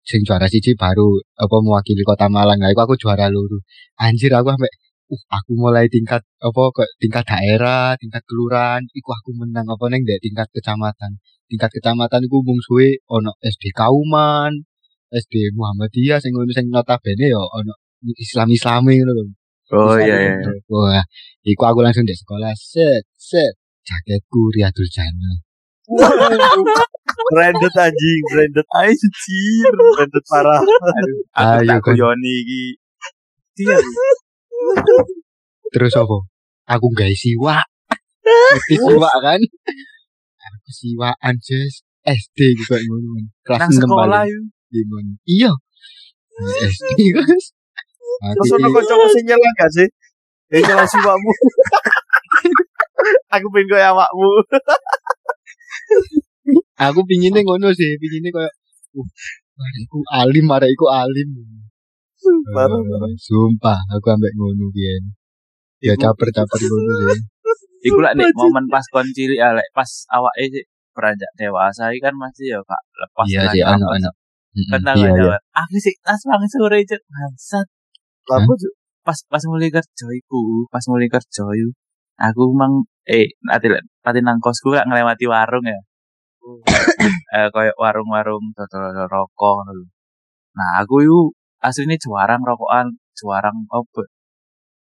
Sing 0.07 0.24
juara 0.24 0.47
siji 0.47 0.71
baru 0.79 1.19
apa 1.36 1.55
mewakili 1.65 2.03
kota 2.07 2.31
Malang. 2.31 2.59
Lah 2.63 2.71
iku 2.71 2.81
aku 2.88 2.95
juara 2.95 3.27
loro. 3.27 3.59
Anjir 4.00 4.31
aku 4.31 4.55
sampe 4.55 4.69
uh, 5.12 5.24
aku 5.38 5.51
mulai 5.59 5.91
tingkat 5.91 6.24
apa 6.39 6.63
ke 6.75 6.83
tingkat 7.01 7.24
daerah 7.27 7.95
tingkat 8.00 8.24
kelurahan 8.27 8.83
iku 8.95 9.09
aku 9.19 9.29
menang 9.36 9.67
apa 9.67 9.86
neng 9.91 10.07
dek 10.07 10.19
tingkat 10.24 10.47
kecamatan. 10.55 11.19
Tingkat 11.51 11.69
kecamatan 11.75 12.21
iku 12.27 12.39
mungsuhe 12.47 13.03
ono 13.12 13.36
SD 13.43 13.75
Kauman 13.75 14.63
SD 15.11 15.55
Muhammadiyah 15.55 16.19
sing 16.19 16.31
ngono 16.35 16.51
sing 16.51 16.67
notabene 16.67 17.27
yo 17.31 17.41
ono 17.47 17.73
Islam 18.17 18.47
Islami 18.51 18.99
ngono 18.99 19.13
lho 19.17 19.23
Oh 19.67 19.99
iya 19.99 20.15
iya. 20.15 20.33
iya. 20.39 20.51
wah 20.71 21.03
iku 21.43 21.63
aku 21.67 21.83
langsung 21.83 22.07
dek 22.07 22.15
sekolah 22.15 22.55
set 22.55 23.03
set 23.19 23.59
jaketku 23.83 24.47
Riyadul 24.55 24.87
Jannah 24.87 25.43
Branded 27.27 27.73
anjing, 27.75 28.21
branded. 28.29 28.67
Anjir. 28.75 29.71
Branded 29.95 30.23
parah. 30.27 30.59
Aduh, 30.61 31.19
aku 31.33 31.59
Ayo, 31.63 31.67
tak 31.67 31.79
kan. 31.79 31.93
guyoni 31.95 32.33
iki. 32.43 32.63
Iya. 33.57 33.77
terus 35.73 35.93
apa 35.95 36.17
aku 36.67 36.85
gak 36.93 37.11
siwa 37.15 37.57
ngerti 38.23 38.75
siwa 38.77 39.11
kan 39.19 39.39
aku 40.39 40.69
siwaan 40.71 41.35
Jess 41.41 41.83
SD 42.05 42.37
juga 42.55 42.77
ngono 42.79 43.07
kan. 43.15 43.25
kelas 43.43 43.59
Nang 43.65 43.71
6 43.71 43.81
sekolah 43.81 44.21
paling 44.23 44.43
Gimana? 44.74 45.13
iya 45.25 45.51
SD 46.69 47.00
guys 47.15 47.45
aku 48.24 48.41
Terus 48.41 48.51
ono 48.57 48.67
kanca 48.74 48.95
sing 49.13 49.24
nyela 49.29 49.50
gak 49.57 49.69
sih? 49.74 49.88
Eh 50.50 50.62
nyela 50.63 50.83
siwamu. 50.88 51.31
Aku 53.36 53.45
pengen 53.53 53.69
koyo 53.69 53.86
awakmu. 53.93 54.29
aku 56.88 57.00
pinginnya 57.05 57.45
ngono 57.45 57.69
sih 57.75 57.93
pinginnya 58.01 58.33
kayak 58.33 58.53
uh 58.97 59.07
Mariku 59.57 60.00
alim, 60.13 60.45
mariku 60.45 60.86
alim. 60.86 61.29
Parah, 62.53 62.77
Eh, 62.77 63.17
Sumpah, 63.17 63.79
aku 63.89 64.05
ambek 64.13 64.33
ngono 64.38 64.69
biyen. 64.69 65.17
Ya 65.81 65.97
caper-caper 65.97 66.62
ngono 66.62 66.93
sih. 67.17 67.21
Iku 67.89 67.97
lah 68.01 68.13
nek 68.13 68.33
momen 68.38 68.69
pas 68.69 68.86
kon 68.93 69.05
cilik 69.13 69.38
ya 69.38 69.53
lek 69.57 69.69
pas 69.74 69.89
awake 70.13 70.69
beranjak 70.93 71.29
dewasa 71.38 71.93
iki 71.93 72.01
kan 72.01 72.13
masih 72.17 72.57
ya 72.57 72.59
Kak 72.65 72.81
lepas 72.97 73.25
Iya 73.29 73.39
lah 73.45 73.53
sih, 73.53 73.62
ya, 73.62 74.12
pas- 74.65 74.81
Tenang 74.81 74.97
Iya, 74.97 75.09
aja. 75.13 75.23
iya. 75.23 75.37
Aku 75.61 75.75
sih 75.77 75.93
tas 76.01 76.21
banget 76.25 76.49
sore 76.49 76.77
cek 76.81 77.01
bangsat. 77.05 77.67
Lapo 78.27 78.53
Cuk? 78.57 78.73
Pas 79.05 79.17
pas 79.31 79.43
mulai 79.47 79.69
kerja 79.71 80.05
iku, 80.11 80.67
pas 80.67 80.83
mulai 80.91 81.07
kerja. 81.07 81.43
Aku 82.17 82.43
mang 82.51 82.83
eh 83.07 83.29
nanti 83.45 83.69
nanti 84.03 84.19
nang 84.25 84.41
kosku 84.41 84.73
gak 84.73 84.87
ngelewati 84.89 85.25
warung 85.29 85.63
ya. 85.63 85.79
eh 87.37 87.47
kayak 87.51 87.75
warung-warung 87.77 88.51
dodol 88.55 89.05
rokok 89.07 89.51
ngono 89.61 89.71
lho. 89.79 89.85
Nah, 90.57 90.81
aku 90.81 91.05
yuk 91.05 91.35
aslinya 91.61 91.95
juarang 91.99 92.41
rokokan, 92.43 92.97
juarang 93.15 93.67
apa? 93.69 94.01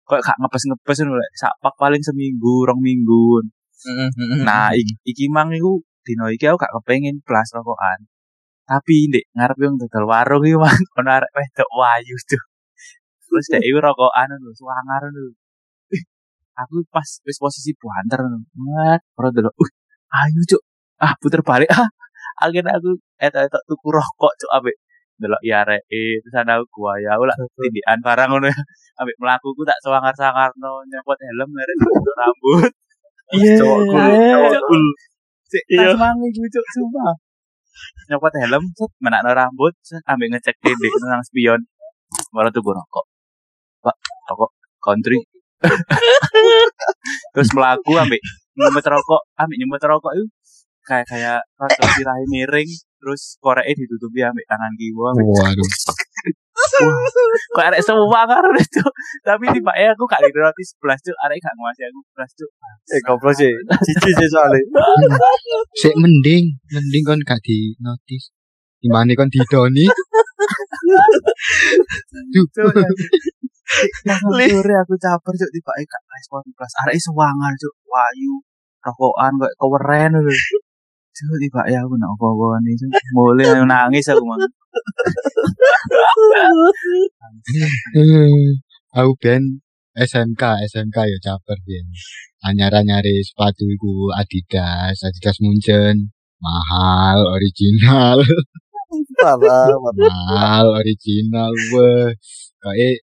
Kok 0.07 0.19
gak 0.23 0.37
ngepes-ngepes 0.41 0.97
ngono 1.03 1.19
lek 1.21 1.31
sapak 1.35 1.75
paling 1.77 2.01
seminggu, 2.01 2.65
rong 2.67 2.79
minggu. 2.81 3.43
Nah, 4.43 4.73
iki, 4.73 4.93
iki 5.05 5.25
mang 5.29 5.53
iku 5.53 5.79
dino 6.03 6.27
iki 6.31 6.47
aku 6.49 6.57
gak 6.59 6.73
kepengin 6.81 7.19
plus 7.23 7.47
rokokan. 7.55 7.99
Tapi 8.67 8.95
ndek 9.07 9.25
ngarep 9.31 9.57
yang 9.63 9.75
dodol 9.79 10.05
warung 10.11 10.43
iki 10.43 10.57
mang 10.59 10.75
ono 10.99 11.09
arek 11.17 11.31
wedok 11.31 11.69
wayu 11.79 12.15
tuh. 12.27 12.43
Terus 13.27 13.45
dek 13.51 13.63
iku 13.63 13.79
rokokan 13.79 14.29
lho, 14.43 14.51
suwangar 14.59 15.03
lho. 15.07 15.31
Aku 16.61 16.83
pas 16.91 17.07
wis 17.23 17.37
posisi 17.39 17.71
buanter 17.79 18.19
ngono. 18.27 18.43
Mat, 18.59 19.01
ora 19.15 19.29
delok. 19.31 19.55
Uh, 19.55 19.69
ayo 20.19 20.41
cuk. 20.51 20.61
Ah, 20.99 21.13
puter 21.21 21.41
balik. 21.45 21.69
Ah, 21.71 21.87
akhirnya 22.43 22.73
aku 22.77 22.97
etok-etok 23.21 23.63
tuku 23.69 23.87
rokok 23.93 24.33
cuk 24.41 24.51
ambek 24.57 24.75
delok 25.17 25.41
ya 25.41 25.65
arek 25.65 25.81
eh 25.89 26.21
terus 26.21 26.35
ana 26.37 26.61
aku 26.61 26.69
gua 26.77 26.93
ya 27.01 27.17
aku 27.17 27.25
lah 27.25 27.33
tindikan 27.57 27.97
barang 28.05 28.29
ngono 28.29 28.49
ambek 29.01 29.17
mlakuku 29.17 29.61
tak 29.65 29.77
sangar-sangarno 29.81 30.71
nyopot 30.89 31.17
helm 31.21 31.49
merek 31.53 31.75
rambut. 32.19 32.71
Iya. 33.37 33.55
Cowok 33.59 33.79
cool. 34.69 34.85
Sik 35.51 35.63
Iya. 35.71 35.93
tas 35.93 35.99
mangi 35.99 36.27
lucu 36.35 36.59
sumpah. 36.73 37.13
Nyopot 38.07 38.33
helm, 38.39 38.63
set 38.73 38.91
menakno 39.03 39.31
rambut, 39.31 39.75
ambek 40.05 40.27
ngecek 40.31 40.55
dinding 40.63 40.93
nang 41.03 41.23
spion. 41.23 41.61
Baru 42.31 42.49
tuku 42.49 42.71
rokok. 42.71 43.05
Pak, 43.83 43.95
rokok 44.27 44.51
country. 44.79 45.19
Terus 47.33 47.49
melaku 47.53 47.91
ambek 47.97 48.21
nyumet 48.57 48.85
rokok, 48.85 49.21
ambek 49.35 49.57
nyumet 49.59 49.83
rokok 49.83 50.13
itu 50.15 50.25
kayak 50.87 51.05
kayak 51.05 51.39
rada 51.59 51.85
sirahe 51.93 52.23
miring, 52.25 52.69
terus 52.97 53.35
koreke 53.37 53.75
ditutupi 53.75 54.23
ambek 54.23 54.45
tangan 54.47 54.73
kiwa. 54.79 55.07
ambek- 55.13 55.27
Waduh. 55.27 55.67
Kok 57.55 57.63
arek 57.63 57.81
semua 57.81 58.21
kan 58.27 58.43
itu. 58.61 58.83
Tapi 59.23 59.45
tiba 59.55 59.71
aku 59.73 60.03
gak 60.07 60.21
ngerti 60.23 60.63
sebelas 60.63 60.99
tuh, 61.01 61.15
arek 61.25 61.37
gak 61.39 61.55
ngasih 61.55 61.85
aku 61.89 61.99
sebelas 62.11 62.31
tuh. 62.35 62.49
Eh 62.93 62.99
goblok 63.03 63.33
sih. 63.35 63.51
Cici 63.85 64.11
sih 64.13 64.27
soalnya. 64.31 64.61
Sik 65.81 65.95
mending, 65.97 66.57
mending 66.73 67.03
kon 67.05 67.21
gak 67.23 67.41
di 67.43 67.67
kon 69.17 69.29
didoni? 69.31 69.85
Duh. 72.33 72.45
Cuk, 72.55 72.71
Pas 74.07 74.19
sore 74.23 74.73
aku 74.79 74.95
caper 74.95 75.33
cuk 75.35 75.51
tiba 75.51 75.71
gak 75.75 76.03
respon 76.07 76.39
plus 76.55 76.73
arek 76.87 76.95
sewangar 77.03 77.51
cuk 77.59 77.75
wayu 77.83 78.39
rokokan 78.79 79.35
kok 79.43 79.53
keweren 79.59 80.11
lho. 80.23 80.31
Cuk 81.17 81.33
tiba 81.41 81.61
ya 81.65 81.81
aku 81.81 81.97
nak 81.97 82.13
apa-apa 82.13 82.61
nih 82.61 82.77
aku 82.77 83.65
nangis 83.65 84.05
aku 84.13 84.21
mah. 84.21 84.37
Hmm, 87.97 88.61
aku 88.93 89.11
ben 89.17 89.65
SMK, 89.97 90.43
SMK 90.69 90.97
ya 91.09 91.17
caper 91.25 91.57
ben. 91.65 91.85
Anyar-anyare 92.45 93.17
sepatu 93.25 93.65
iku 93.65 94.13
Adidas, 94.13 95.01
Adidas 95.01 95.41
Munchen. 95.41 96.13
Mahal, 96.37 97.17
original, 97.33 98.21
parah. 99.17 99.73
mahal, 99.97 100.65
original. 100.77 101.49
Wah, 101.73 102.13
kayak 102.61 103.01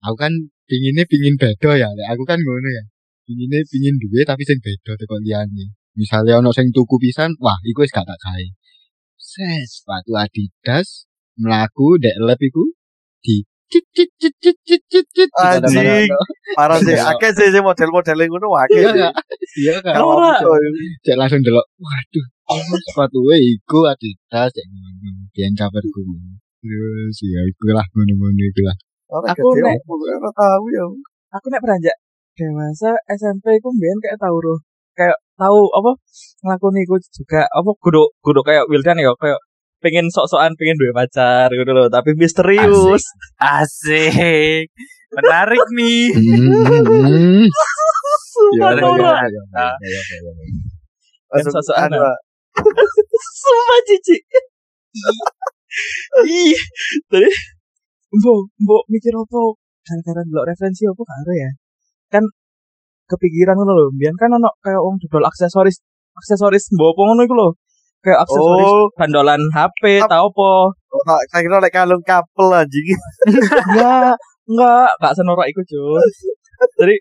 aku 0.00 0.16
kan 0.16 0.32
pinginnya 0.64 1.04
pingin 1.04 1.36
beda 1.36 1.76
ya. 1.76 1.92
Aku 2.16 2.24
kan 2.24 2.40
ngono 2.40 2.68
ya. 2.72 2.84
Pinginnya 3.28 3.60
pingin 3.68 4.00
duwe 4.00 4.24
tapi 4.24 4.48
sing 4.48 4.64
beda 4.64 4.96
teko 4.96 5.20
liyane. 5.20 5.76
Misalnya 5.98 6.38
ono 6.38 6.50
sing 6.54 6.70
tuku 6.70 6.96
pisan, 7.02 7.34
wah 7.42 7.58
iku 7.66 7.82
wis 7.82 7.90
gak 7.90 8.06
tak 8.06 8.18
gawe. 8.20 8.46
Ses, 9.18 9.82
sepatu 9.82 10.14
Adidas 10.16 11.06
mlaku 11.38 11.98
dek 11.98 12.16
lab 12.20 12.38
iku 12.38 12.64
di 13.22 13.44
cit 13.70 13.86
cit 13.94 14.10
cit 14.18 14.34
cit 14.42 14.56
cit 14.66 14.82
cit 14.90 15.06
cit 15.14 15.30
Anjing. 15.38 16.10
Parah 16.58 16.78
sih. 16.82 16.94
Akeh 16.98 17.30
sih 17.34 17.48
sih 17.54 17.62
model-model 17.62 18.18
ngono 18.26 18.50
akeh. 18.66 18.82
Iya 18.82 19.10
iya 19.58 19.72
kak. 19.78 19.94
Kalau 19.94 20.18
Ora. 20.18 20.38
aku. 20.38 20.50
Cek 21.06 21.16
langsung 21.18 21.42
delok, 21.42 21.66
waduh, 21.78 22.26
sepatu 22.86 23.20
iku 23.34 23.78
Adidas 23.86 24.50
cek 24.50 24.66
ngono. 24.66 25.10
Biyen 25.30 25.54
caperku. 25.54 26.02
Terus 26.60 27.16
ya 27.24 27.40
iku 27.46 27.70
lah 27.70 27.86
ngono-ngono 27.94 28.42
iku 28.50 28.60
lah. 28.66 28.76
Ora 29.10 29.26
Aku 29.34 29.48
nek- 29.58 29.82
ya. 30.74 30.84
aku 31.34 31.46
nek 31.50 31.62
beranjak 31.62 31.96
dewasa 32.34 32.94
SMP 33.10 33.58
iku 33.58 33.68
mbiyen 33.74 33.98
kayak 34.02 34.18
tahu 34.18 34.38
roh 34.38 34.58
kayak 34.96 35.18
tahu 35.40 35.72
apa 35.72 35.90
nglakoni 36.44 36.84
iku 36.84 37.00
juga 37.00 37.48
apa 37.48 37.70
kudu 37.80 38.12
kudu 38.20 38.40
kayak 38.44 38.68
Wildan 38.68 39.00
ya 39.00 39.16
kayak 39.16 39.40
pengen 39.80 40.12
sok-sokan 40.12 40.52
pengen 40.60 40.76
duwe 40.76 40.92
pacar 40.92 41.48
gitu 41.48 41.72
loh 41.72 41.88
tapi 41.88 42.12
misterius. 42.12 43.04
Asik. 43.40 44.68
Menarik 45.10 45.64
nih. 45.74 46.12
Sok-sokan, 51.40 51.88
anu, 51.88 51.98
ah. 51.98 52.16
sumpah 53.40 53.80
cici. 53.88 54.16
Ih 56.26 56.58
tadi 57.06 57.30
mbok 58.10 58.38
mbok 58.58 58.82
mikir 58.90 59.14
apa? 59.14 59.40
Gara-gara 59.86 60.20
delok 60.26 60.46
referensi 60.50 60.82
apa 60.84 61.02
karo 61.06 61.32
ya? 61.32 61.50
Kan 62.10 62.24
kepikiran 63.10 63.58
ngono 63.58 63.72
lho. 63.74 63.84
Mbiyen 63.94 64.14
kan 64.14 64.30
ono 64.30 64.50
kayak 64.62 64.78
wong 64.78 64.96
dodol 65.02 65.26
aksesoris 65.26 65.82
aksesoris 66.14 66.70
mbok 66.74 66.94
apa 66.94 67.00
ngono 67.02 67.22
iku 67.26 67.34
lho. 67.34 67.48
Kayak 68.00 68.24
aksesoris 68.24 68.70
Oh, 68.70 68.86
bandolan 68.96 69.42
HP 69.52 69.82
tau 70.06 70.30
apa. 70.30 70.50
Ora 70.90 71.16
tak 71.30 71.40
kira 71.44 71.58
lek 71.62 71.72
kalung 71.74 72.02
kapel 72.06 72.46
anjing. 72.54 72.86
enggak 73.70 74.16
enggak. 74.48 74.88
Enggak 74.98 75.12
senorak 75.18 75.46
iku 75.50 75.62
Jun. 75.66 76.08
Jadi 76.78 76.96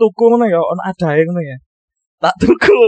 tuku 0.00 0.24
ngono 0.32 0.44
ya 0.48 0.60
ono 0.60 0.82
adae 0.82 1.20
ngono 1.28 1.40
ya. 1.44 1.56
Tak 2.20 2.34
tuku. 2.40 2.80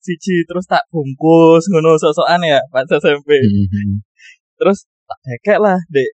Siji 0.00 0.46
terus 0.46 0.66
tak 0.70 0.86
bungkus 0.92 1.66
ngono 1.72 1.98
sok-sokan 1.98 2.42
ya 2.46 2.62
pas 2.70 2.86
SMP 2.86 3.36
Hmm. 3.42 3.98
terus 4.58 4.86
tak 5.06 5.18
dekek 5.26 5.58
lah 5.60 5.78
dek. 5.90 6.10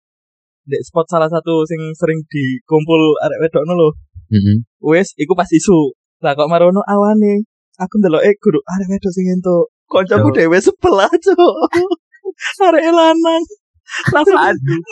Dek 0.69 0.85
spot 0.85 1.09
salah 1.09 1.29
satu 1.33 1.65
sing 1.65 1.81
sering 1.97 2.21
dikumpul 2.29 3.17
arek 3.25 3.41
wedok 3.49 3.65
ngono 3.65 3.75
lho 3.81 3.89
Hmm. 4.29 4.69
wes 4.85 5.17
iku 5.17 5.33
pas 5.33 5.49
isu. 5.49 5.97
Lah 6.21 6.37
kok 6.37 6.51
marono 6.51 6.85
awane? 6.85 7.49
Aku 7.79 7.95
eh 8.03 8.35
guru 8.43 8.61
arek 8.61 8.89
wedok 8.91 9.13
sing 9.15 9.31
entuk. 9.31 9.71
Kancaku 9.89 10.29
dhewe 10.35 10.59
sebelah 10.61 11.09
cuk. 11.09 11.57
Arek 12.67 12.85
lanang. 12.93 13.43
Langsung 14.13 14.37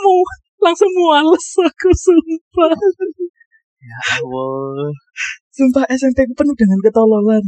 mu 0.00 0.14
langsung 0.62 0.90
muales 0.96 1.46
aku 1.60 1.90
sumpah. 1.92 2.72
Allah. 4.22 4.90
sumpah 5.52 5.84
SMP 5.92 6.24
ku 6.24 6.32
penuh 6.32 6.56
dengan 6.56 6.80
ketololan. 6.80 7.44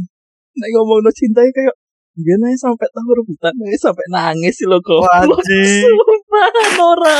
Nek 0.59 0.69
ngomong 0.75 1.01
no 1.01 1.11
cinta 1.15 1.41
kayak 1.41 1.75
Gimana 2.19 2.51
sampai 2.51 2.89
tahu 2.91 3.15
rebutan, 3.15 3.55
sampai 3.79 4.03
nangis 4.11 4.59
sih 4.59 4.67
lo 4.67 4.83
kok. 4.83 5.07
Sumpah, 5.07 6.47
Nora. 6.75 7.15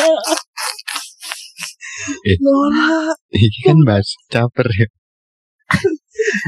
Eh. 2.23 2.37
Nora. 2.39 3.11
Iki 3.29 3.59
kan 3.65 3.77
bahas 3.83 4.07
caper 4.27 4.67
ya. 4.69 4.87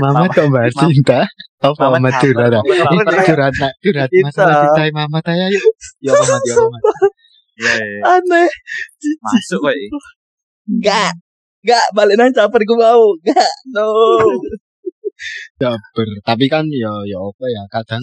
Mama 0.01 0.25
kok 0.27 0.49
bahas 0.49 0.73
Mama- 0.75 0.89
cinta? 0.89 1.19
Apa 1.61 1.77
Mama 1.93 1.97
mama 2.01 2.09
curhat? 2.17 2.51
Mama 2.57 3.01
Ini 3.05 3.21
curhat 3.21 3.53
curhat 3.79 4.09
Cinta. 4.09 4.25
masalah 4.27 4.55
cinta 4.65 4.83
mama 4.91 5.17
tanya 5.21 5.45
yuk. 5.47 5.63
Ya 6.01 6.11
mati 6.11 6.49
ya 6.49 6.55
apa 6.57 6.67
mati. 6.67 6.89
Iya, 7.61 7.73
iya. 7.77 8.01
Aneh. 8.17 8.49
Masuk 9.21 9.59
kok. 9.61 9.71
eh. 9.71 9.89
Enggak. 10.65 11.11
Enggak, 11.61 11.85
balik 11.93 12.15
nang 12.17 12.33
caper 12.33 12.61
gue 12.65 12.77
mau. 12.77 13.05
Enggak. 13.21 13.51
No. 13.69 13.85
Caper. 15.61 16.09
Tapi 16.25 16.45
kan 16.49 16.65
ya 16.73 16.89
ya 17.05 17.17
apa 17.21 17.45
ya 17.45 17.61
kadang 17.69 18.01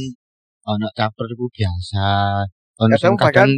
anak 0.62 0.92
caper 0.94 1.26
ku 1.34 1.50
biasa. 1.50 2.46
Kadang 2.78 3.18
kadang 3.18 3.50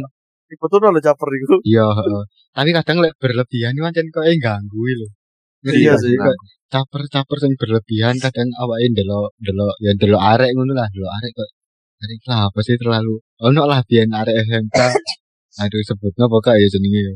Iku 0.51 0.65
tuh 0.67 0.83
lho 0.83 0.99
caper 0.99 1.29
iku. 1.31 1.55
iya 1.63 1.87
heeh. 1.87 2.23
Tapi 2.51 2.69
kadang 2.75 2.97
lek 2.99 3.15
berlebihan 3.15 3.71
itu 3.71 3.81
pancen 3.87 4.05
kok 4.11 4.27
ganggu 4.43 4.83
lho. 4.83 5.07
Iya 5.71 5.95
sih. 5.95 6.11
Kok 6.19 6.35
caper-caper 6.71 7.37
sing 7.39 7.53
berlebihan 7.55 8.15
kadang 8.19 8.51
awake 8.59 8.91
ndelok 8.91 9.31
ndelok 9.39 9.75
ya 9.79 9.91
ndelok 9.95 10.21
arek 10.35 10.51
ngono 10.55 10.73
lah, 10.75 10.87
ndelok 10.91 11.11
arek 11.19 11.31
kok 11.31 11.49
arek 12.03 12.19
lah 12.27 12.39
apa 12.51 12.59
sih 12.63 12.75
terlalu 12.75 13.15
ono 13.39 13.63
lah 13.63 13.79
biyen 13.87 14.11
arek 14.11 14.35
SMK. 14.43 14.79
Aduh 15.63 15.81
sebutno 15.87 16.25
pokok 16.27 16.55
ya 16.59 16.67
jenenge 16.67 17.01
ya. 17.07 17.15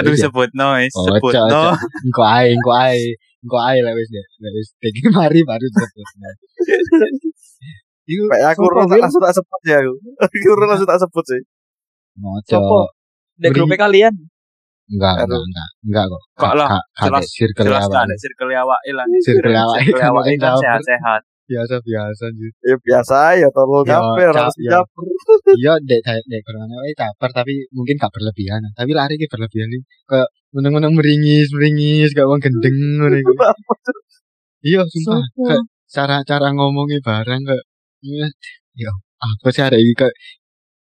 Aduh 0.00 0.16
sebut 0.16 0.48
no, 0.56 0.76
eh. 0.80 0.88
Oh, 0.96 1.04
sebut 1.04 1.32
cok, 1.32 1.46
no. 1.48 1.52
cok. 1.52 1.74
Engko 2.08 2.22
ae, 2.24 2.46
engko 2.56 2.72
ae. 2.72 3.00
Engko 3.44 3.58
ae 3.60 3.78
lah 3.84 3.92
wis 3.92 4.08
deh. 4.08 4.26
Lah 4.40 4.50
wis 4.56 4.68
iki 4.80 5.00
mari 5.16 5.40
baru 5.44 5.66
sebutno. 5.68 6.28
Iku 8.06 8.22
aku 8.30 8.62
langsung 8.70 9.18
tak 9.18 9.34
sebut 9.34 9.60
ya 9.66 9.82
aku. 9.82 9.92
Aku 10.24 10.62
langsung 10.62 10.86
tak 10.86 11.00
sebut 11.02 11.24
sih. 11.26 11.42
Moco. 12.18 12.88
Di 13.36 13.48
grup 13.52 13.68
kalian. 13.70 14.14
Enggak, 14.86 15.14
enggak, 15.26 15.42
enggak, 15.42 15.68
enggak 15.82 16.04
kok. 16.06 16.22
Kok 16.38 16.54
lah, 16.54 16.68
jelas- 16.94 17.26
circle 17.34 17.66
Jelas 17.66 17.84
kan 17.90 18.06
circle 18.16 18.54
awake 18.54 18.92
lah. 18.94 19.06
Circle 19.18 19.56
awake. 19.56 19.90
Circle 19.90 20.38
Caper. 20.38 20.62
sehat-sehat. 20.62 21.22
Biasa-biasa 21.46 22.24
anjir. 22.26 22.50
Ya 22.58 22.74
biasa 22.74 23.18
ya 23.38 23.48
tolong 23.54 23.86
caper 23.86 24.34
ca- 24.34 24.50
harus 24.50 24.56
caper. 24.58 25.04
Iya, 25.54 25.72
dek 25.88 26.00
dek 26.02 26.22
dek 26.26 26.40
corona 26.42 26.74
wae 26.82 26.90
caper 26.94 27.30
tapi 27.30 27.52
mungkin 27.70 27.94
gak 28.02 28.10
berlebihan. 28.10 28.62
Tapi 28.74 28.90
lari 28.90 29.14
ki 29.14 29.26
berlebihan 29.30 29.70
iki 29.70 29.86
kayak 30.10 30.26
meneng-meneng 30.50 30.94
meringis, 30.98 31.50
meringis 31.54 32.10
kayak 32.14 32.26
wong 32.26 32.42
gendeng 32.42 32.74
ngono 32.98 33.14
iku. 33.14 33.30
Iya, 34.66 34.82
sumpah. 34.90 35.22
Kayak 35.38 35.62
cara-cara 35.86 36.48
ngomongnya 36.50 36.98
barang 36.98 37.42
kayak 37.46 37.64
ya, 38.02 38.26
ya 38.74 38.90
apa 39.22 39.48
sih 39.54 39.62
ada 39.62 39.78
iki 39.78 39.94
kayak 39.94 40.14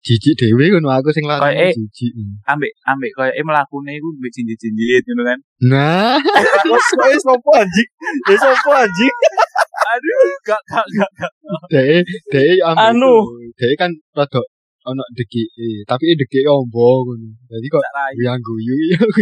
jijik 0.00 0.34
dhewe 0.40 0.64
ngono 0.72 0.88
aku 0.96 1.12
sing 1.12 1.24
larang 1.28 1.52
Kayak, 1.52 1.70
eh, 1.70 1.72
jijik. 1.76 2.12
Ambek 2.48 2.72
ambek 2.88 3.10
koyo 3.16 3.32
e 3.36 3.42
mlakune 3.44 3.92
iku 3.96 4.08
mbek 4.16 4.32
jinjit-jinjit 4.32 5.04
ngono 5.04 5.22
kan. 5.28 5.38
Nah, 5.70 6.16
Wes 6.72 6.88
wes 7.00 7.20
sopo 7.20 7.50
anjing? 7.52 7.88
Ya 8.28 8.34
sopo 8.40 8.70
anjing? 8.72 9.14
Aduh, 9.92 10.22
gak 10.46 10.60
gak 10.70 10.86
gak. 10.96 11.10
gak. 11.18 11.32
dek 11.72 12.06
dek 12.32 12.58
ambek 12.64 12.96
Anu. 12.96 13.14
Dek 13.58 13.72
kan 13.76 13.90
rada 14.16 14.40
ono 14.88 15.04
deki, 15.12 15.44
tapi 15.84 16.16
deki 16.16 16.48
ombo 16.48 17.04
ngono. 17.04 17.28
Jadi 17.50 17.66
kok 17.68 17.84
yang 18.24 18.40
guyu, 18.40 18.76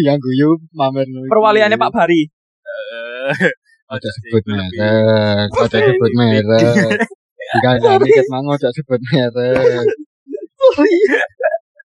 yang 0.06 0.18
guyu 0.22 0.54
mamer. 0.70 1.06
Perwaliannya 1.26 1.74
Pak 1.74 1.90
Bari. 1.90 2.22
Eh, 2.68 3.50
Ojo 3.88 4.08
sebut 4.12 4.44
merek, 4.52 5.48
ojo 5.48 5.78
sebut 5.80 6.12
merek. 6.12 7.00
Jika 7.56 7.70
nggak 7.80 8.04
ket 8.04 8.28
mang 8.28 8.44
ojo 8.44 8.68
sebut 8.68 9.00
merek. 9.00 9.88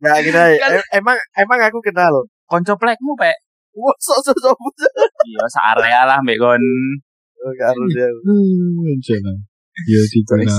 Ya 0.03 0.19
gini 0.19 0.35
Kan- 0.59 0.83
emang 0.91 1.17
emang 1.39 1.59
aku 1.63 1.79
kenal. 1.79 2.11
Konco 2.43 2.75
plekmu, 2.75 3.15
Pek. 3.15 3.37
Wah, 3.73 3.95
sok 3.97 4.19
sok 4.21 4.37
sopo. 4.37 4.67
Iya, 5.25 5.43
searea 5.49 6.05
lah 6.05 6.19
mbek 6.21 6.37
kon. 6.37 6.61
Oh, 7.41 7.51
gak 7.57 7.73
harus 7.73 7.89
ya. 7.95 8.05
Hmm. 8.21 8.93
Ya 9.89 10.01
sih 10.05 10.21
karena 10.23 10.53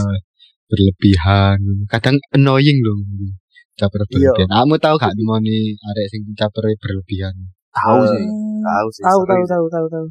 berlebihan. 0.66 1.58
Kadang 1.86 2.16
annoying 2.34 2.78
loh. 2.82 2.98
Caper 3.78 4.02
Iya. 4.10 4.34
berlebihan. 4.34 4.48
Kamu 4.50 4.74
tahu 4.82 4.94
gak 4.98 5.14
nih 5.14 5.78
arek 5.78 6.06
sing 6.10 6.22
caper 6.34 6.64
berlebihan? 6.80 7.34
Tahu 7.70 8.02
Eh, 8.02 8.08
sih. 8.10 8.26
Tahu 8.64 8.86
sih. 8.90 9.02
Tahu 9.06 9.20
tahu 9.22 9.42
tahu 9.46 9.64
tahu 9.70 9.86
tahu. 9.86 10.06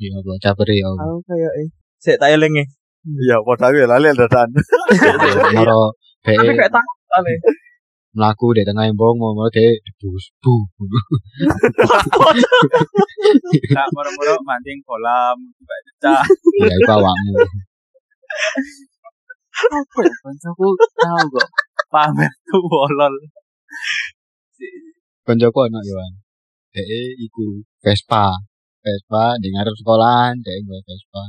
Iya, 0.00 0.12
apa 0.16 0.32
caper 0.40 0.68
ya. 0.72 0.88
Tahu 0.88 1.16
kayak 1.28 1.52
eh. 1.60 1.68
Saya 2.00 2.16
tak 2.16 2.30
elenge. 2.32 2.64
Iya, 3.04 3.36
padha 3.44 3.68
aku 3.68 3.76
ya 3.76 3.86
lali 3.86 4.08
dadan. 4.10 4.48
Moro 5.52 5.92
Tapi 6.26 6.42
be 6.42 6.54
kayak 6.56 6.72
tahu 6.72 6.90
kali. 7.12 7.34
Mlaku 8.16 8.56
di 8.56 8.64
tengah 8.64 8.88
embong 8.88 9.20
mau 9.20 9.48
de 9.52 9.76
debus 9.84 10.32
bu. 10.40 10.64
Tak 13.76 13.86
moro-moro 13.92 14.40
mancing 14.48 14.80
kolam, 14.88 15.36
mbak 15.36 15.80
cecah. 15.84 16.24
Ya 16.64 16.74
iku 16.80 16.92
awakmu. 16.96 17.32
Apa 19.56 19.98
ya 20.00 20.14
koncoku 20.24 20.68
tahu 20.96 21.24
kok. 21.36 21.48
Pamer 21.92 22.32
tuh 22.48 22.64
bolol. 22.64 23.14
Koncoku 25.28 25.58
ana 25.68 25.80
yo. 25.84 25.96
Dek 26.72 26.88
iku 27.20 27.60
Vespa. 27.84 28.32
Vespa 28.80 29.36
di 29.42 29.52
ngarep 29.52 29.74
sekolahan, 29.76 30.40
dek 30.40 30.56
nggo 30.64 30.80
Vespa. 30.88 31.22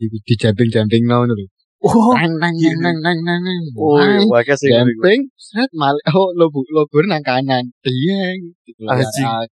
Iku 0.00 0.16
dijamping-jamping 0.24 1.04
no 1.04 1.28
lho. 1.28 1.46
Oh, 1.82 2.14
Nang 2.14 2.38
nang 2.38 2.54
nang 2.54 2.78
nang 2.78 2.98
nang 3.02 3.18
nang. 3.26 3.42
nang. 3.42 3.62
Oh, 3.74 3.98
wae 4.30 4.54
sing. 4.54 4.70
Jamping, 4.70 5.26
seret 5.34 5.70
mal 5.74 5.98
oh 6.14 6.30
logo 6.38 6.62
logo 6.70 7.02
nang 7.02 7.26
kanan. 7.26 7.74
Dieng. 7.82 8.54
Gitu 8.62 8.86
Anjing. 8.86 9.50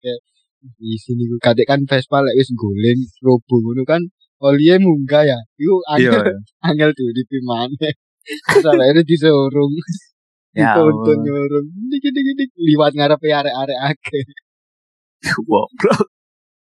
Di 0.78 0.94
sini 0.94 1.26
ku 1.26 1.42
kadek 1.42 1.66
kan 1.66 1.82
Vespa 1.90 2.22
lek 2.22 2.38
wis 2.38 2.54
guling 2.54 3.02
robo 3.26 3.58
ngono 3.58 3.82
kan 3.82 4.02
olie 4.46 4.78
munggah 4.78 5.26
ya. 5.26 5.38
Iku 5.58 5.74
iya. 5.98 6.10
angel 6.14 6.22
angel 6.62 6.90
tuh 6.94 7.10
di 7.10 7.22
pimane. 7.26 7.90
Ini 8.62 9.02
disorong. 9.02 9.74
Ya 10.50 10.74
Allah. 10.74 11.14
nyorong. 11.14 11.66
Dik 11.94 12.10
dik 12.10 12.26
dik 12.34 12.50
liwat 12.58 12.90
ngarepe 12.98 13.30
arek-arek 13.30 13.78
akeh. 13.94 14.26
Goblok. 15.46 16.10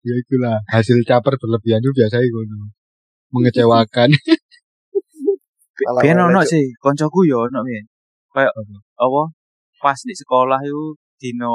Ya 0.07 0.14
itulah 0.14 0.62
hasil 0.70 1.03
caper 1.03 1.35
berlebihan 1.35 1.83
itu 1.83 1.90
biasanya 1.90 2.27
ngono. 2.31 2.70
Mengecewakan. 3.35 4.11
Biyen 6.03 6.18
wae, 6.18 6.27
ono 6.31 6.40
sih, 6.47 6.64
koncoku 6.83 7.21
yo 7.27 7.47
ono 7.51 7.61
biyen. 7.66 7.85
kayak 8.33 8.53
apa 8.97 9.23
pas 9.83 9.99
di 10.09 10.14
sekolah 10.16 10.61
itu 10.64 10.97
dino 11.21 11.53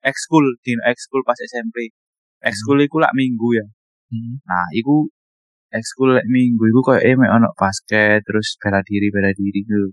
ekskul 0.00 0.44
dino 0.64 0.80
ekskul 0.88 1.20
pas 1.28 1.36
SMP 1.44 1.92
ekskul 2.40 2.80
iku 2.80 2.96
lak 3.04 3.12
minggu 3.12 3.48
ya 3.60 3.66
Hmm. 4.06 4.38
nah 4.46 4.64
iku 4.72 5.10
ekskul 5.74 6.14
lek 6.16 6.24
minggu 6.30 6.62
iku 6.70 6.80
kayak 6.80 7.02
eh 7.04 7.14
mek 7.18 7.26
ono 7.28 7.50
basket 7.58 8.22
terus 8.24 8.54
bela 8.62 8.80
diri 8.86 9.10
bela 9.12 9.28
diri 9.34 9.60
gitu 9.66 9.90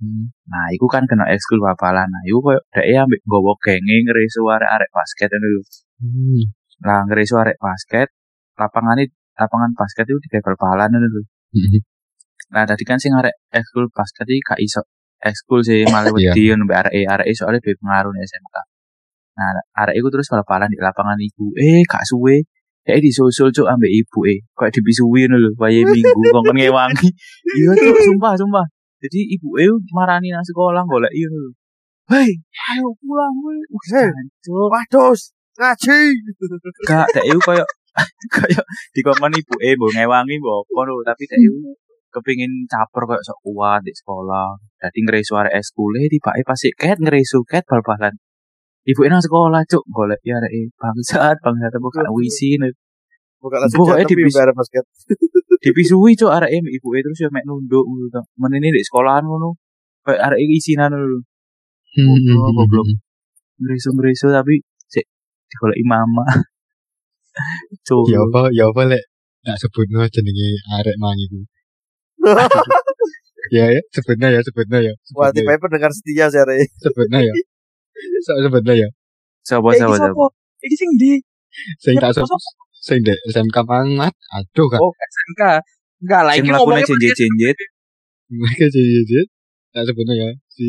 Hmm. 0.00 0.32
nah 0.48 0.70
iku 0.72 0.86
kan 0.88 1.04
kena 1.04 1.28
ekskul 1.28 1.60
bapalan 1.60 2.08
nah 2.08 2.22
iku 2.24 2.38
kayak 2.46 2.62
dhek 2.72 2.86
ambek 3.04 3.20
nggawa 3.26 3.52
genge 3.60 3.96
ngreso 4.06 4.40
arek-arek 4.48 4.90
basket 4.96 5.28
ngono 5.34 5.48
lho 5.52 5.62
Hmm. 6.00 6.42
lah 6.88 7.00
ngreso 7.04 7.34
arek 7.42 7.58
basket 7.60 8.08
lapangan 8.56 9.02
lapangan 9.36 9.70
basket 9.76 10.04
itu 10.08 10.16
bal-balan 10.40 10.88
ngono 10.88 11.08
lho 11.10 11.22
Hmm. 11.52 11.80
Nah, 12.54 12.62
tadi 12.62 12.82
kan 12.86 12.98
sing 13.02 13.12
arek 13.16 13.34
ekskul 13.50 13.90
basket 13.90 14.26
iki 14.30 14.42
gak 14.42 14.60
iso 14.62 14.82
ekskul 15.18 15.60
sih 15.66 15.82
malah 15.90 16.10
Iya. 16.14 16.30
wedi 16.34 16.42
ngono 16.54 16.62
mbek 16.70 16.78
arek 16.86 16.92
arek 17.10 17.26
soalnya 17.34 17.58
duwe 17.64 17.74
pengaruh 17.80 18.12
SMK. 18.14 18.56
Nah, 19.36 19.50
arek 19.82 19.94
iku 19.98 20.08
terus 20.14 20.28
bal-balan 20.30 20.70
di 20.70 20.78
lapangan 20.78 21.18
iku. 21.20 21.50
Eh, 21.58 21.82
gak 21.84 22.06
suwe 22.06 22.46
Kayak 22.86 23.02
disusul 23.02 23.50
cuk 23.50 23.66
ambek 23.66 23.90
ibu 23.90 24.30
eh. 24.30 24.38
Kayak 24.54 24.78
dibisui 24.78 25.26
ngono 25.26 25.42
lho, 25.42 25.50
wayahe 25.58 25.82
minggu 25.90 26.22
kongkon 26.30 26.54
ngewangi. 26.54 27.10
Iya 27.58 27.70
cuk, 27.74 27.98
sumpah 28.06 28.32
sumpah. 28.38 28.62
Jadi 29.02 29.26
ibu 29.34 29.58
eh 29.58 29.66
marani 29.90 30.30
nang 30.30 30.46
sekolah 30.46 30.86
golek 30.86 31.10
iya 31.10 31.26
lho. 31.26 31.50
Hei, 32.06 32.30
ayo 32.70 32.94
pulang 33.02 33.34
weh. 33.42 33.58
Hei. 33.90 34.06
cuk. 34.38 34.70
Wados, 34.70 35.34
ngaji. 35.58 35.98
Gak, 36.86 37.10
dek 37.10 37.26
iku 37.26 37.42
koyo 37.42 37.66
koyo 38.38 38.62
dikongkon 38.94 39.34
ibu 39.34 39.54
eh 39.66 39.74
mbok 39.74 39.90
ngewangi 39.90 40.38
mbok 40.38 40.70
apa 40.70 40.80
lho, 40.86 40.96
tapi 41.02 41.22
dek 41.26 41.42
iku 41.42 41.58
kepingin 42.16 42.64
caper 42.64 43.04
koyo 43.04 43.20
sok 43.20 43.38
kuat 43.44 43.84
di 43.84 43.92
sekolah. 43.92 44.56
Dadi 44.80 44.98
ngreso 45.04 45.36
arek 45.36 45.52
eskule 45.60 46.08
tibake 46.08 46.40
pas 46.48 46.56
ket 46.56 46.96
ngreso 46.96 47.44
ket 47.44 47.68
bal-balan. 47.68 48.16
Ibu 48.88 49.04
nang 49.12 49.20
sekolah 49.20 49.60
cuk 49.68 49.84
golek 49.92 50.20
ya 50.24 50.40
arek 50.40 50.72
bangsat 50.80 51.36
bangsat 51.44 51.76
apa 51.76 51.86
gak 51.92 52.14
wisi 52.16 52.56
nih. 52.56 52.72
Bukan 53.42 53.58
langsung 53.60 53.84
jatuh 53.84 54.16
di 54.16 54.24
basket. 54.32 54.84
Dipisui 55.64 56.16
cuk 56.16 56.32
arek 56.32 56.50
ibu 56.56 56.88
terus 56.96 57.20
ya 57.20 57.28
mek 57.28 57.44
nunduk 57.44 57.84
ngono 57.84 58.06
to. 58.08 58.22
Menene 58.40 58.72
di 58.72 58.80
sekolahan 58.80 59.26
ngono. 59.28 59.60
Kayak 60.06 60.32
arek 60.32 60.38
isinan 60.48 60.94
lho. 60.94 61.20
Goblok, 61.96 62.50
goblok. 62.56 62.86
Ngreso-ngreso 63.60 64.30
tapi 64.32 64.62
sik 64.88 65.04
digoleki 65.50 65.84
mama. 65.84 66.24
Cuk. 67.86 68.06
Ya 68.08 68.22
apa, 68.22 68.48
ya 68.54 68.64
apa 68.70 68.82
lek 68.86 69.04
tak 69.42 69.56
sebutno 69.60 70.06
jenenge 70.08 70.48
arek 70.78 70.96
mang 71.02 71.18
iku. 71.18 71.42
Ya 73.54 73.70
ya, 73.70 73.78
sebutno 73.94 74.26
ya, 74.26 74.42
sebutno 74.42 74.78
ya. 74.82 74.90
Wah, 75.14 75.30
ya. 75.30 75.54
pendengar 75.62 75.94
setia 75.94 76.26
sih 76.26 76.42
Re. 76.42 76.66
Sebutno 76.82 77.18
ya. 77.22 77.34
So- 78.26 78.42
Sebutno 78.42 78.74
ya. 78.74 78.88
Iki 78.90 79.78
sapa. 79.86 79.96
sopo? 80.10 80.26
Iki 80.66 80.74
sing 80.74 80.90
di 80.98 81.12
Sing 81.78 81.94
tak 82.02 82.10
Sopo? 82.10 82.26
sebut 82.26 82.42
sing 82.82 82.98
dek 83.06 83.18
SMK 83.30 83.56
Mangat. 83.62 84.12
Aduh 84.34 84.66
kan. 84.66 84.82
Oh, 84.82 84.90
SMK. 84.90 85.42
Enggak 86.02 86.22
lah, 86.26 86.34
mlakune 86.34 86.82
ngomongnya 86.82 86.84
jenjet-jenjet. 86.90 87.56
Mereka 88.28 88.66
jadi 88.68 89.20
Tak 89.70 89.82
sebutno 89.86 90.12
ya. 90.12 90.28
Si. 90.50 90.66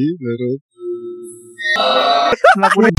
Mlakune 2.62 2.90